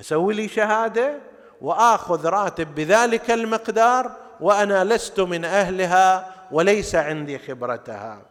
[0.00, 1.18] أسوي لي شهادة
[1.60, 8.22] وآخذ راتب بذلك المقدار وأنا لست من أهلها وليس عندي خبرتها.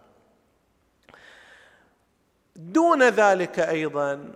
[2.55, 4.31] دون ذلك أيضا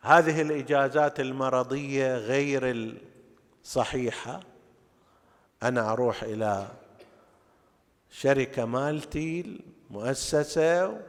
[0.00, 2.94] هذه الإجازات المرضية غير
[3.64, 4.53] الصحيحة.
[5.62, 6.66] أنا أروح إلى
[8.10, 11.00] شركة مالتي مؤسسه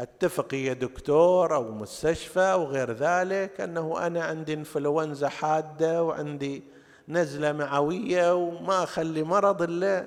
[0.00, 6.62] أتفق يا دكتور أو مستشفى أو غير ذلك أنه أنا عندي انفلونزا حادة وعندي
[7.08, 10.06] نزلة معوية وما أخلي مرض إلا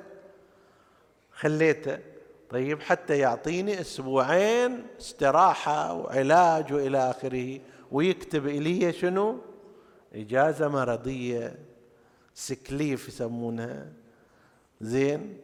[1.31, 1.99] خليته
[2.49, 7.59] طيب حتى يعطيني أسبوعين استراحة وعلاج وإلى آخره
[7.91, 9.37] ويكتب إلي شنو؟
[10.15, 11.55] إجازة مرضية
[12.33, 13.85] سكليف يسمونها.
[14.81, 15.37] زين.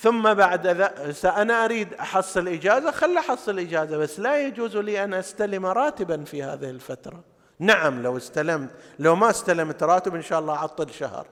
[0.00, 5.14] ثم بعد ذلك أنا أريد أحصل إجازة خل أحصل إجازة بس لا يجوز لي أن
[5.14, 7.24] أستلم راتبا في هذه الفترة.
[7.58, 11.26] نعم لو استلمت لو ما استلمت راتب إن شاء الله أعطل شهر.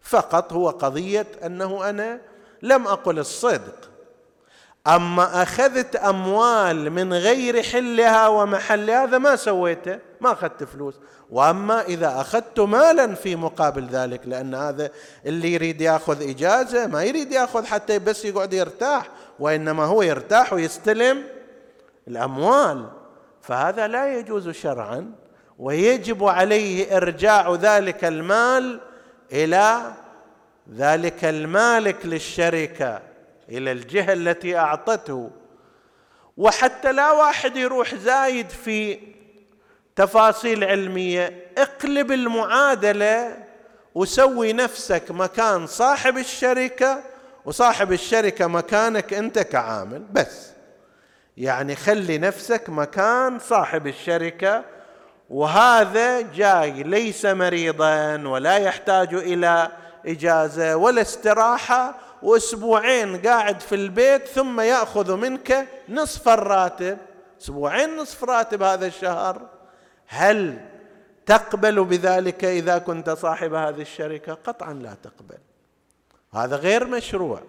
[0.00, 2.20] فقط هو قضية أنه أنا
[2.62, 3.89] لم أقل الصدق.
[4.86, 10.94] أما أخذت أموال من غير حلها ومحلها هذا ما سويته؟ ما أخذت فلوس.
[11.30, 14.90] وأما إذا أخذت مالا في مقابل ذلك لأن هذا
[15.26, 19.08] اللي يريد يأخذ إجازة ما يريد يأخذ حتى بس يقعد يرتاح
[19.38, 21.22] وإنما هو يرتاح ويستلم
[22.08, 22.86] الأموال.
[23.42, 25.12] فهذا لا يجوز شرعا
[25.58, 28.80] ويجب عليه إرجاع ذلك المال
[29.32, 29.92] إلى
[30.74, 33.09] ذلك المالك للشركة.
[33.50, 35.30] إلى الجهة التي أعطته.
[36.36, 38.98] وحتى لا واحد يروح زايد في
[39.96, 43.36] تفاصيل علمية اقلب المعادلة
[43.94, 47.02] وسوي نفسك مكان صاحب الشركة
[47.44, 50.50] وصاحب الشركة مكانك أنت كعامل بس.
[51.36, 54.64] يعني خلي نفسك مكان صاحب الشركة
[55.30, 59.68] وهذا جاي ليس مريضا ولا يحتاج إلى
[60.06, 66.98] إجازة ولا استراحة واسبوعين قاعد في البيت ثم ياخذ منك نصف الراتب.
[67.40, 69.42] أسبوعين نصف راتب هذا الشهر.
[70.06, 70.58] هل
[71.26, 75.38] تقبل بذلك إذا كنت صاحب هذه الشركة؟ قطعا لا تقبل.
[76.32, 77.42] هذا غير مشروع.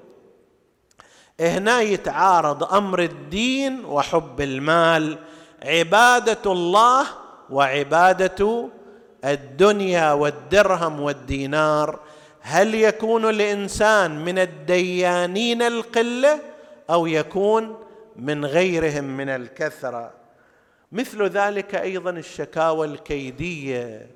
[1.39, 5.17] هنا يتعارض أمر الدين وحب المال.
[5.63, 7.07] عبادة الله
[7.49, 8.69] وعبادة
[9.25, 11.99] الدنيا والدرهم والدينار.
[12.41, 16.39] هل يكون الإنسان من الديانين القلة
[16.89, 17.75] أو يكون
[18.15, 20.11] من غيرهم من الكثرة؟
[20.91, 24.07] مثل ذلك أيضا الشكاوى الكيدية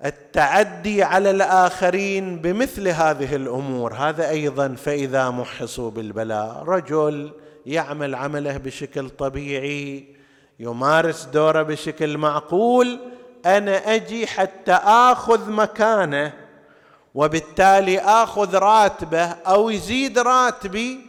[0.00, 3.94] والتعدي على الآخرين بمثل هذه الأمور.
[3.94, 6.62] هذا أيضا فإذا محصوا بالبلاء.
[6.62, 7.32] رجل
[7.66, 10.14] يعمل عمله بشكل طبيعي
[10.60, 12.98] يمارس دوره بشكل معقول
[13.46, 16.32] أنا أجي حتى آخذ مكانه
[17.14, 21.00] وبالتالي آخذ راتبه أو يزيد راتبي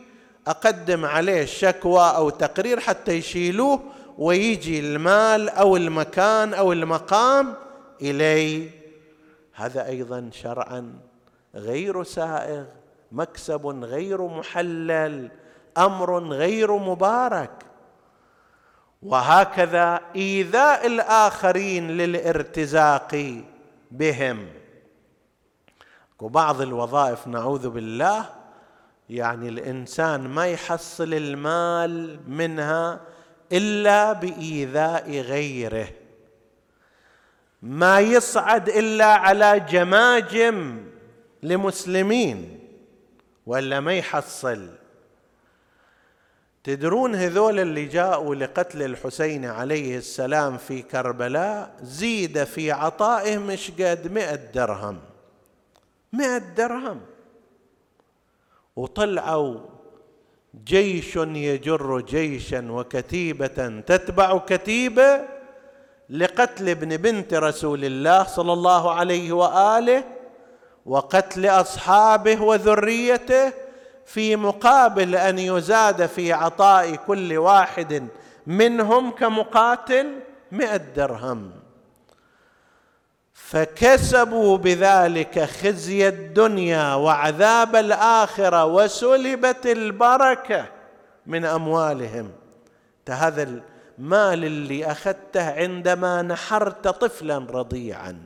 [0.48, 3.80] أقدم عليه شكوى أو تقرير حتى يشيلوه
[4.18, 7.54] ويجي المال أو المكان أو المقام
[8.02, 8.70] اليه
[9.54, 10.94] هذا أيضا شرعا
[11.56, 12.64] غير سائغ
[13.12, 15.32] مكسب غير محلل
[15.78, 17.52] أمر غير مبارك.
[19.06, 23.42] وهكذا إيذاء الآخرين للارتزاق
[23.92, 24.48] بهم.
[26.20, 28.30] وبعض الوظائف نعوذ بالله
[29.10, 33.02] يعني الإنسان ما يحصل المال منها
[33.52, 35.88] إلا بإيذاء غيره.
[37.62, 40.86] ما يصعد إلا على جماجم
[41.44, 42.60] لمسلمين
[43.46, 44.70] ولا ما يحصل.
[46.66, 54.12] تدرون هذول اللي جاءوا لقتل الحسين عليه السلام في كربلاء؟ زيد في عطائهم مش قد
[54.12, 55.00] مئة درهم.
[56.14, 57.02] مئة درهم.
[58.76, 59.60] وطلعوا
[60.66, 65.22] جيش يجر جيشا وكتيبة تتبع كتيبة
[66.10, 70.04] لقتل ابن بنت رسول الله صلى الله عليه وآله
[70.86, 73.65] وقتل أصحابه وذريته
[74.06, 78.08] في مقابل أن يزاد في عطاء كل واحد
[78.48, 80.20] منهم كمقاتل
[80.52, 81.52] مئة درهم.
[83.34, 90.66] فكسبوا بذلك خزي الدنيا وعذاب الآخرة وسلبت البركة
[91.26, 92.32] من أموالهم.
[93.10, 98.26] هذا المال اللي أخذته عندما نحرت طفلا رضيعا.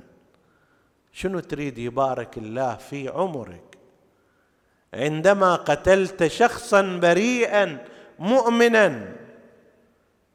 [1.12, 3.69] شنو تريد يبارك الله في عمرك؟
[4.94, 7.78] عندما قتلت شخصا بريئا
[8.20, 9.16] مؤمنا.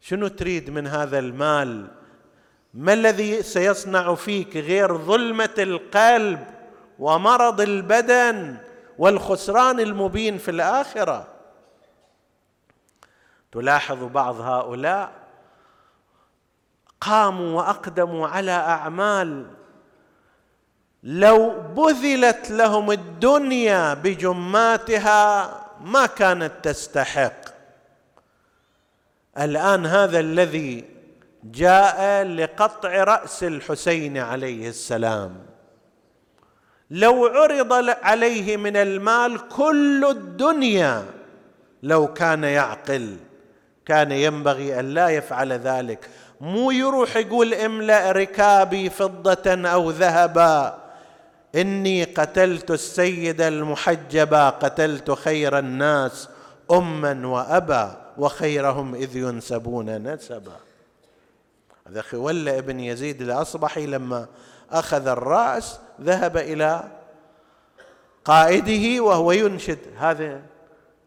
[0.00, 1.90] شنو تريد من هذا المال؟
[2.74, 6.46] ما الذي سيصنع فيك غير ظلمة القلب
[6.98, 8.56] ومرض البدن
[8.98, 11.28] والخسران المبين في الآخرة؟
[13.52, 15.12] تلاحظ بعض هؤلاء
[17.00, 19.50] قاموا وأقدموا على أعمال
[21.04, 25.50] لو بذلت لهم الدنيا بجماتها
[25.80, 27.32] ما كانت تستحق.
[29.38, 30.84] الآن هذا الذي
[31.44, 35.36] جاء لقطع رأس الحسين عليه السلام.
[36.90, 41.04] لو عرض عليه من المال كل الدنيا
[41.82, 43.16] لو كان يعقل
[43.86, 46.10] كان ينبغي أن لا يفعل ذلك.
[46.40, 50.83] مو يروح يقول املأ ركابي فضة أو ذهبا.
[51.54, 56.28] إني قتلت السيد المحجبا قتلت خير الناس
[56.70, 60.56] أما وأبا وخيرهم إذ ينسبون نسبا.
[61.86, 64.26] هذا خولة ابن يزيد الأصبحي لما
[64.70, 66.90] أخذ الرأس ذهب إلى
[68.24, 69.78] قائده وهو ينشد.
[69.96, 70.42] هذا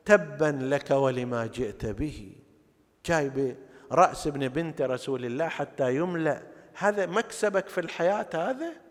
[0.06, 2.32] تبا لك ولما جئت به.
[3.06, 3.56] جايب
[3.92, 6.42] رأس ابن بنت رسول الله حتى يملأ.
[6.74, 8.87] هذا مكسبك في الحياة هذا؟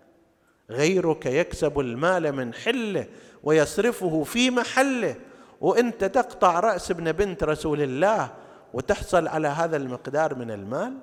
[0.70, 3.06] غيرك يكسب المال من حله
[3.42, 5.14] ويصرفه في محله.
[5.60, 8.34] وانت تقطع رأس ابن بنت رسول الله
[8.74, 10.98] وتحصل على هذا المقدار من المال.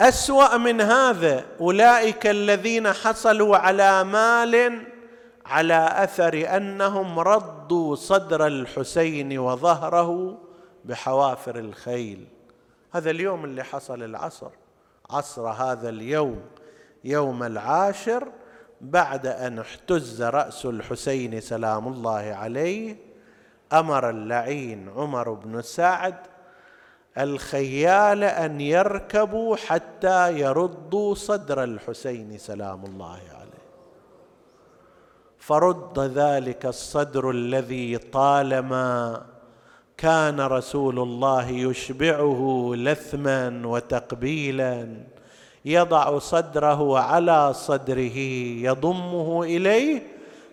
[0.00, 4.82] أسوأ من هذا أولئك الذين حصلوا على مال
[5.46, 10.38] على أثر أنهم ردوا صدر الحسين وظهره
[10.84, 12.26] بحوافر الخيل.
[12.92, 14.50] هذا اليوم اللي حصل العصر
[15.10, 16.40] عصر هذا اليوم.
[17.08, 18.28] يوم العاشر
[18.80, 22.96] بعد أن احتز رأس الحسين سلام الله عليه
[23.72, 26.14] أمر اللعين عمر بن سعد
[27.18, 33.48] الخيال أن يركبوا حتى يردوا صدر الحسين سلام الله عليه.
[35.38, 39.22] فرد ذلك الصدر الذي طالما
[39.96, 45.04] كان رسول الله يشبعه لثما وتقبيلا
[45.72, 48.18] يضع صدره على صدره
[48.68, 50.02] يضمه إليه.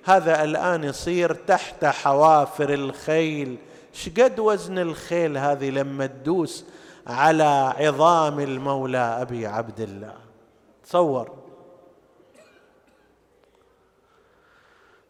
[0.04, 3.58] هذا الآن يصير تحت حوافر الخيل.
[3.94, 6.66] شقد وزن الخيل هذه لما تدوس
[7.08, 10.16] على عظام المولى أبي عبد الله.
[10.84, 11.30] تصور.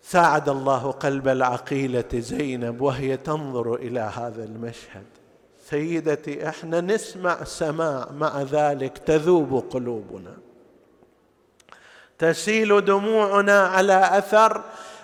[0.01, 5.05] ساعد الله قلب العقيلة زينب وهي تنظر إلى هذا المشهد.
[5.69, 10.33] سيدتي إحنا نسمع سماع مع ذلك تذوب قلوبنا.
[12.19, 14.61] تسيل دموعنا على أثر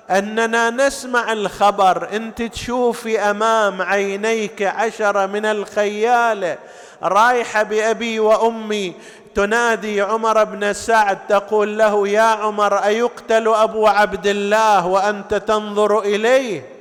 [0.09, 2.15] أننا نسمع الخبر.
[2.15, 6.57] أنت تشوفي أمام عينيك عشره من الخياله
[7.03, 8.93] رايحة بأبي وأمي
[9.35, 16.80] تنادي عمر بن سعد تقول له يا عمر أيقتل أبو عبد الله وأنت تنظر إليه؟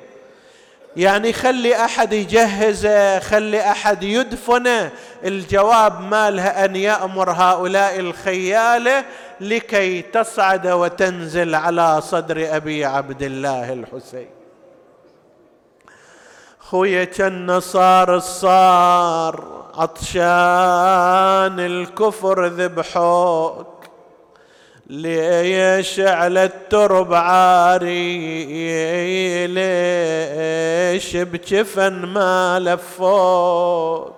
[0.97, 4.91] يعني خلي أحد يجهزه خلي أحد يدفنه
[5.25, 9.05] الجواب مالها أن يأمر هؤلاء الخياله
[9.41, 14.31] لكي تصعد وتنزل على صدر أبي عبد الله الحسين.
[16.61, 23.80] خويا كان صار الصار عطشان الكفر ذبحوك.
[24.91, 28.17] ليش على الترب عاري؟
[29.47, 34.15] ليش بجفن ما لفوك؟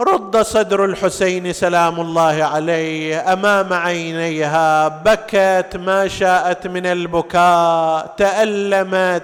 [0.00, 3.32] رد صدر الحسين سلام الله عليه.
[3.32, 8.14] أمام عينيها بكت ما شاءت من البكاء.
[8.16, 9.22] تألمت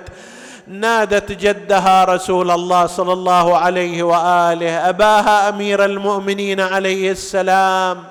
[0.66, 4.88] نادت جدها رسول الله صلى الله عليه وآله.
[4.88, 8.04] أباها أمير المؤمنين عليه السلام.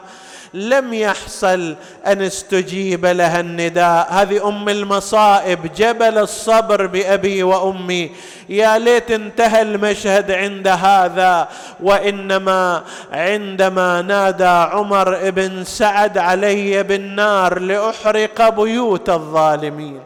[0.54, 1.76] لم يحصل
[2.08, 4.08] أن استجيب لها النداء.
[4.10, 5.74] هذه أم المصائب.
[5.74, 8.12] جبل الصبر بأبي وأمي.
[8.50, 11.48] يا ليت انتهى المشهد عند هذا.
[11.80, 20.02] وإنما عندما نادى عمر بن سعد علي بالنار لأحرق بيوت الظالمين.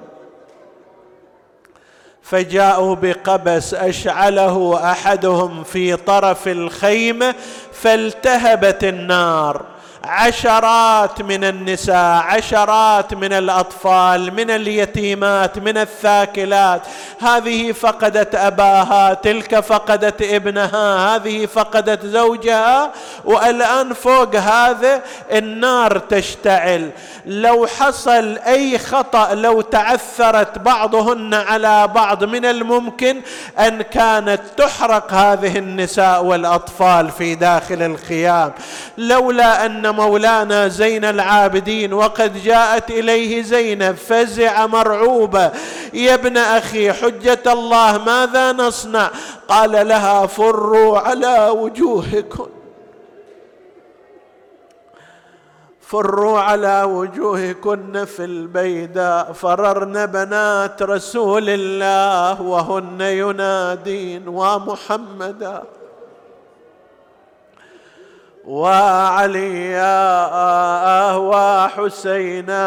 [2.24, 7.36] فجاءوا بقبس أشعله أحدهم في طرف الخيمة
[7.74, 9.66] فالتهبت النار.
[10.04, 16.82] عشرات من النساء عشرات من الأطفال من اليتيمات من الثاكلات.
[17.22, 22.92] هذه فقدت أباها تلك فقدت ابنها هذه فقدت زوجها.
[23.26, 26.90] والآن فوق هذا النار تشتعل.
[27.26, 33.22] لو حصل أي خطأ لو تعثرت بعضهن على بعض من الممكن
[33.60, 38.52] أن كانت تحرق هذه النساء والأطفال في داخل الخيام.
[38.98, 45.52] لولا أن مولانا زين العابدين وقد جاءت إليه زينب فزع مرعوبه
[45.94, 49.10] يا ابن أخي حجة الله ماذا نصنع؟
[49.48, 52.48] قال لها فروا على وجوهكم.
[55.82, 65.64] فروا على وجوهكن في البيداء فررن بنات رسول الله وهن ينادين ومحمدا
[68.46, 69.92] وعليا
[71.16, 72.62] وحسينا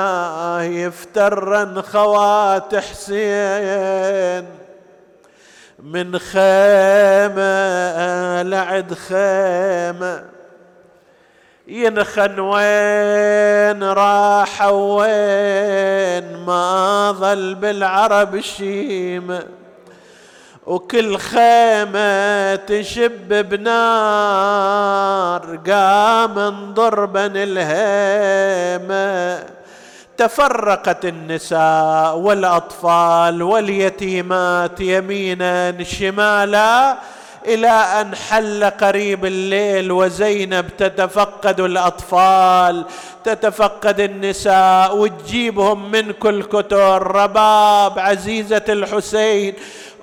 [0.65, 4.47] يفترن خوات حسين
[5.83, 7.43] من خيمة
[8.43, 10.25] لعد خيمة
[11.69, 19.47] ينخن وين راح وين ما ظل بالعرب شيمه
[20.67, 24.81] وكل خيمة تشب بنار
[25.71, 29.15] قام ضربا الهيمة.
[30.17, 36.97] تفرقت النساء والأطفال واليتيمات يمينا شمالا
[37.47, 42.85] إلى أن حل قريب الليل وزينب تتفقد الأطفال.
[43.25, 47.03] تتفقد النساء وتجيبهم من كل كتر.
[47.03, 49.55] رباب عزيزة الحسين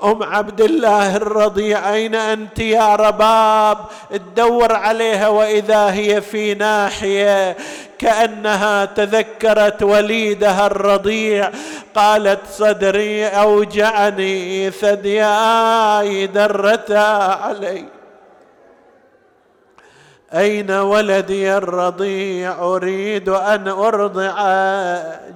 [0.04, 3.78] أم عبد الله الرضيع أين أنت يا رباب؟
[4.12, 7.58] تدور عليها وإذا هي في ناحية
[7.99, 11.52] كأنها تذكرت وليدها الرضيع.
[11.95, 18.01] قالت صدري أوجعني ثدياي درتا علي.
[20.34, 24.34] أين ولدي الرضيع؟ أريد أن أرضع.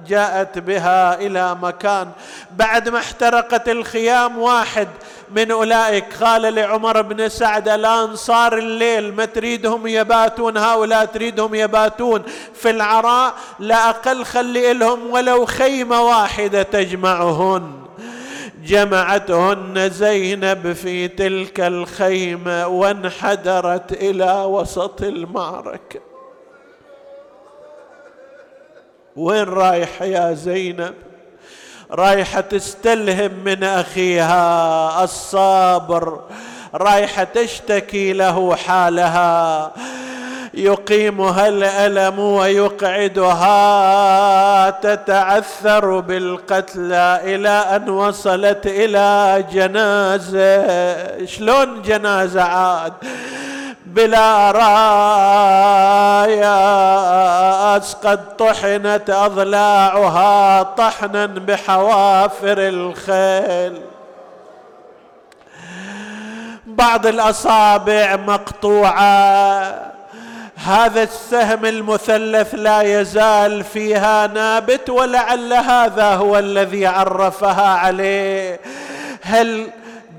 [0.06, 2.08] جاءت بها إلى مكان.
[2.56, 4.88] بعد ما احترقت الخيام واحد.
[5.30, 9.14] من أولئك قال لعمر بن سعد الآن صار الليل.
[9.14, 12.22] ما تريدهم يباتون؟ هؤلاء تريدهم يباتون.
[12.54, 17.85] في العراء لا أقل خلي لهم ولو خيمة واحدة تجمعهن.
[18.66, 26.00] جمعتهن زينب في تلك الخيمة وانحدرت إلى وسط المعركة.
[29.16, 30.94] وين رايحه يا زينب؟
[31.90, 36.20] رايحه تستلهم من أخيها الصابر
[36.74, 39.72] رايحه تشتكي له حالها.
[40.56, 43.50] يقيمها الألم ويقعدها
[44.70, 51.26] تتعثر بالقتلى إلى أن وصلت إلى جنازة.
[51.26, 52.92] شلون جنازة عاد؟
[53.86, 54.50] بلا
[56.20, 63.80] رايات قد طحنت أضلاعها طحنا بحوافر الخيل.
[66.66, 69.85] بعض الأصابع مقطوعة.
[70.64, 78.60] هذا السهم المثلث لا يزال فيها نابت ولعل هذا هو الذي عرفها عليه.
[79.22, 79.70] هل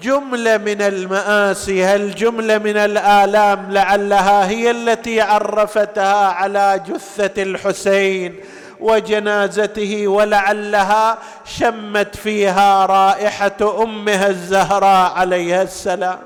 [0.02, 8.36] جملة من المآسي هالجمله من الآلام لعلها هي التي عرفتها على جثة الحسين
[8.80, 16.20] وجنازته ولعلها شمت فيها رائحة أمها الزهراء عليها السلام؟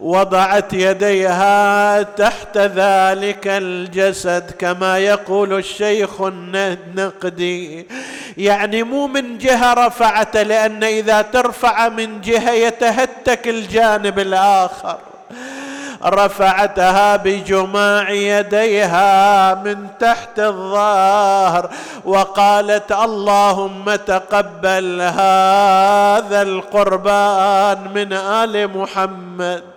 [0.00, 7.86] وضعت يديها تحت ذلك الجسد كما يقول الشيخ النقدي.
[8.36, 14.98] يعني مو من جهة رفعته لأن إذا ترفع من جهة يتهتك الجانب الآخر.
[16.04, 21.70] رفعتها بجماع يديها من تحت الظهر
[22.04, 29.73] وقالت اللهم تقبل هذا القربان من آل محمد.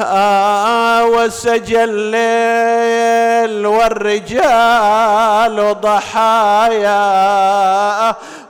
[0.00, 6.94] آه وسجى الليل والرجال ضحايا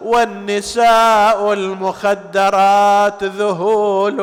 [0.02, 4.20] والنساء المخدرات ذهول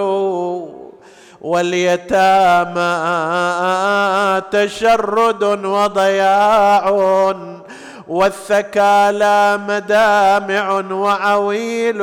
[1.42, 2.92] واليتامى
[4.52, 6.90] تشرد وضياع
[8.08, 12.02] والثكالى مدامع وعويل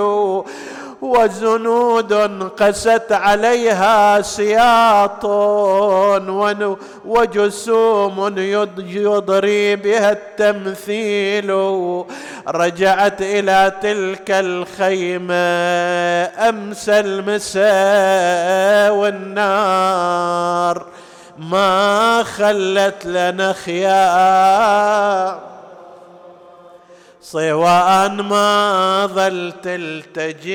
[1.02, 2.12] وزنود
[2.60, 5.24] قست عليها سياط
[7.04, 8.34] وجسوم
[8.78, 11.50] يضري بها التمثيل.
[12.48, 15.34] رجعت إلى تلك الخيمة
[16.48, 17.64] أمس المساء
[18.94, 20.86] والنار.
[21.38, 25.40] ما خلت لنا خيار.
[27.32, 30.48] سواء ما ظل تلتجي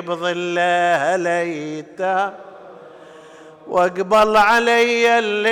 [0.00, 2.32] بظله ليتا
[3.68, 5.48] واقبل علي الليل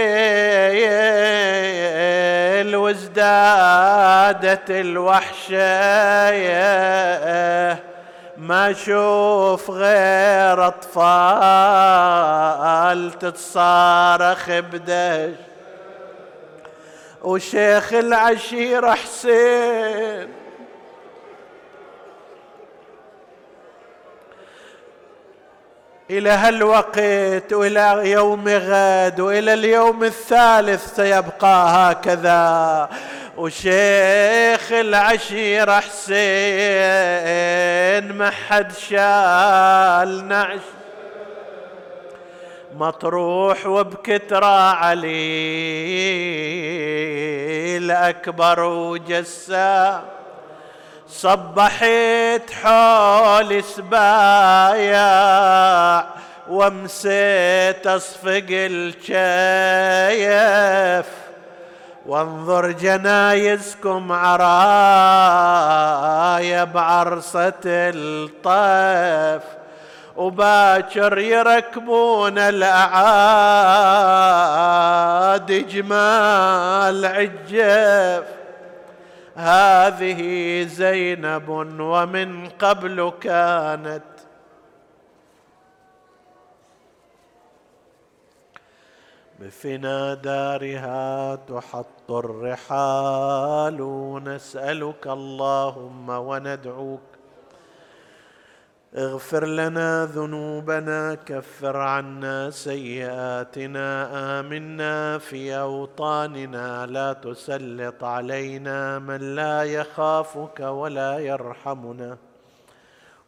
[2.76, 5.58] وازدادت الوحشة.
[8.38, 11.98] ما أشوف غير أطفال
[13.18, 15.47] تتصارخ بدش
[17.22, 20.28] وشيخ العشيرة حسين.
[26.10, 32.88] إلى هالوقت وإلى يوم غد وإلى اليوم الثالث سيبقى هكذا.
[33.36, 36.18] وشيخ العشيرة حسين
[38.12, 40.60] ما حد شال نعش
[42.78, 45.08] مطروح وبكترة علي
[47.76, 50.02] الأكبر وجسا.
[51.08, 55.08] صبحت حول سبايا
[56.48, 59.06] ومسيت أصفق الشايف
[62.06, 64.44] وانظر جنايزكم عرايا
[66.64, 69.57] بعرصة الطيف.
[70.18, 73.28] وباكر يركبون الأعاد
[75.68, 78.24] جمال عجف.
[79.34, 81.48] هذه زينب
[81.80, 84.02] ومن قبل كانت.
[89.38, 93.78] بفنا دارها تحط الرحال.
[94.24, 97.07] نسألك اللهم وندعوك
[98.96, 104.08] اغفر لنا ذنوبنا كفر عنا سيئاتنا
[104.40, 106.86] آمنا في أوطاننا.
[106.86, 112.16] لا تسلط علينا من لا يخافك ولا يرحمنا.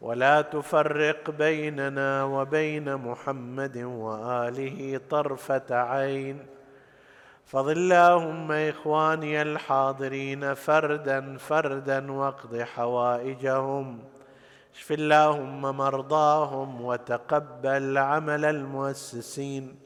[0.00, 6.46] ولا تفرق بيننا وبين محمد وآله طرفة عين.
[7.46, 13.98] فض اللهم إخواني الحاضرين فردا فردا واقض حوائجهم.
[14.80, 19.76] اشف اللهم مرضاهم وتقبل عمل المؤسسين.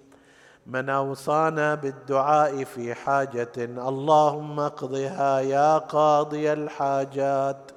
[0.66, 7.70] من أوصانا بالدعاء في حاجة اللهم اقضها يا قاضي الحاجات.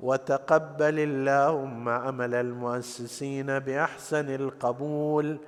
[0.00, 5.38] وتقبل اللهم عمل المؤسسين بأحسن القبول.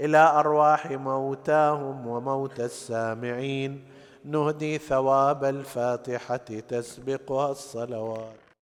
[0.00, 3.84] إلى أرواح موتاهم وموت السامعين.
[4.24, 8.41] نهدي ثواب الفاتحة تسبقها الصلوات.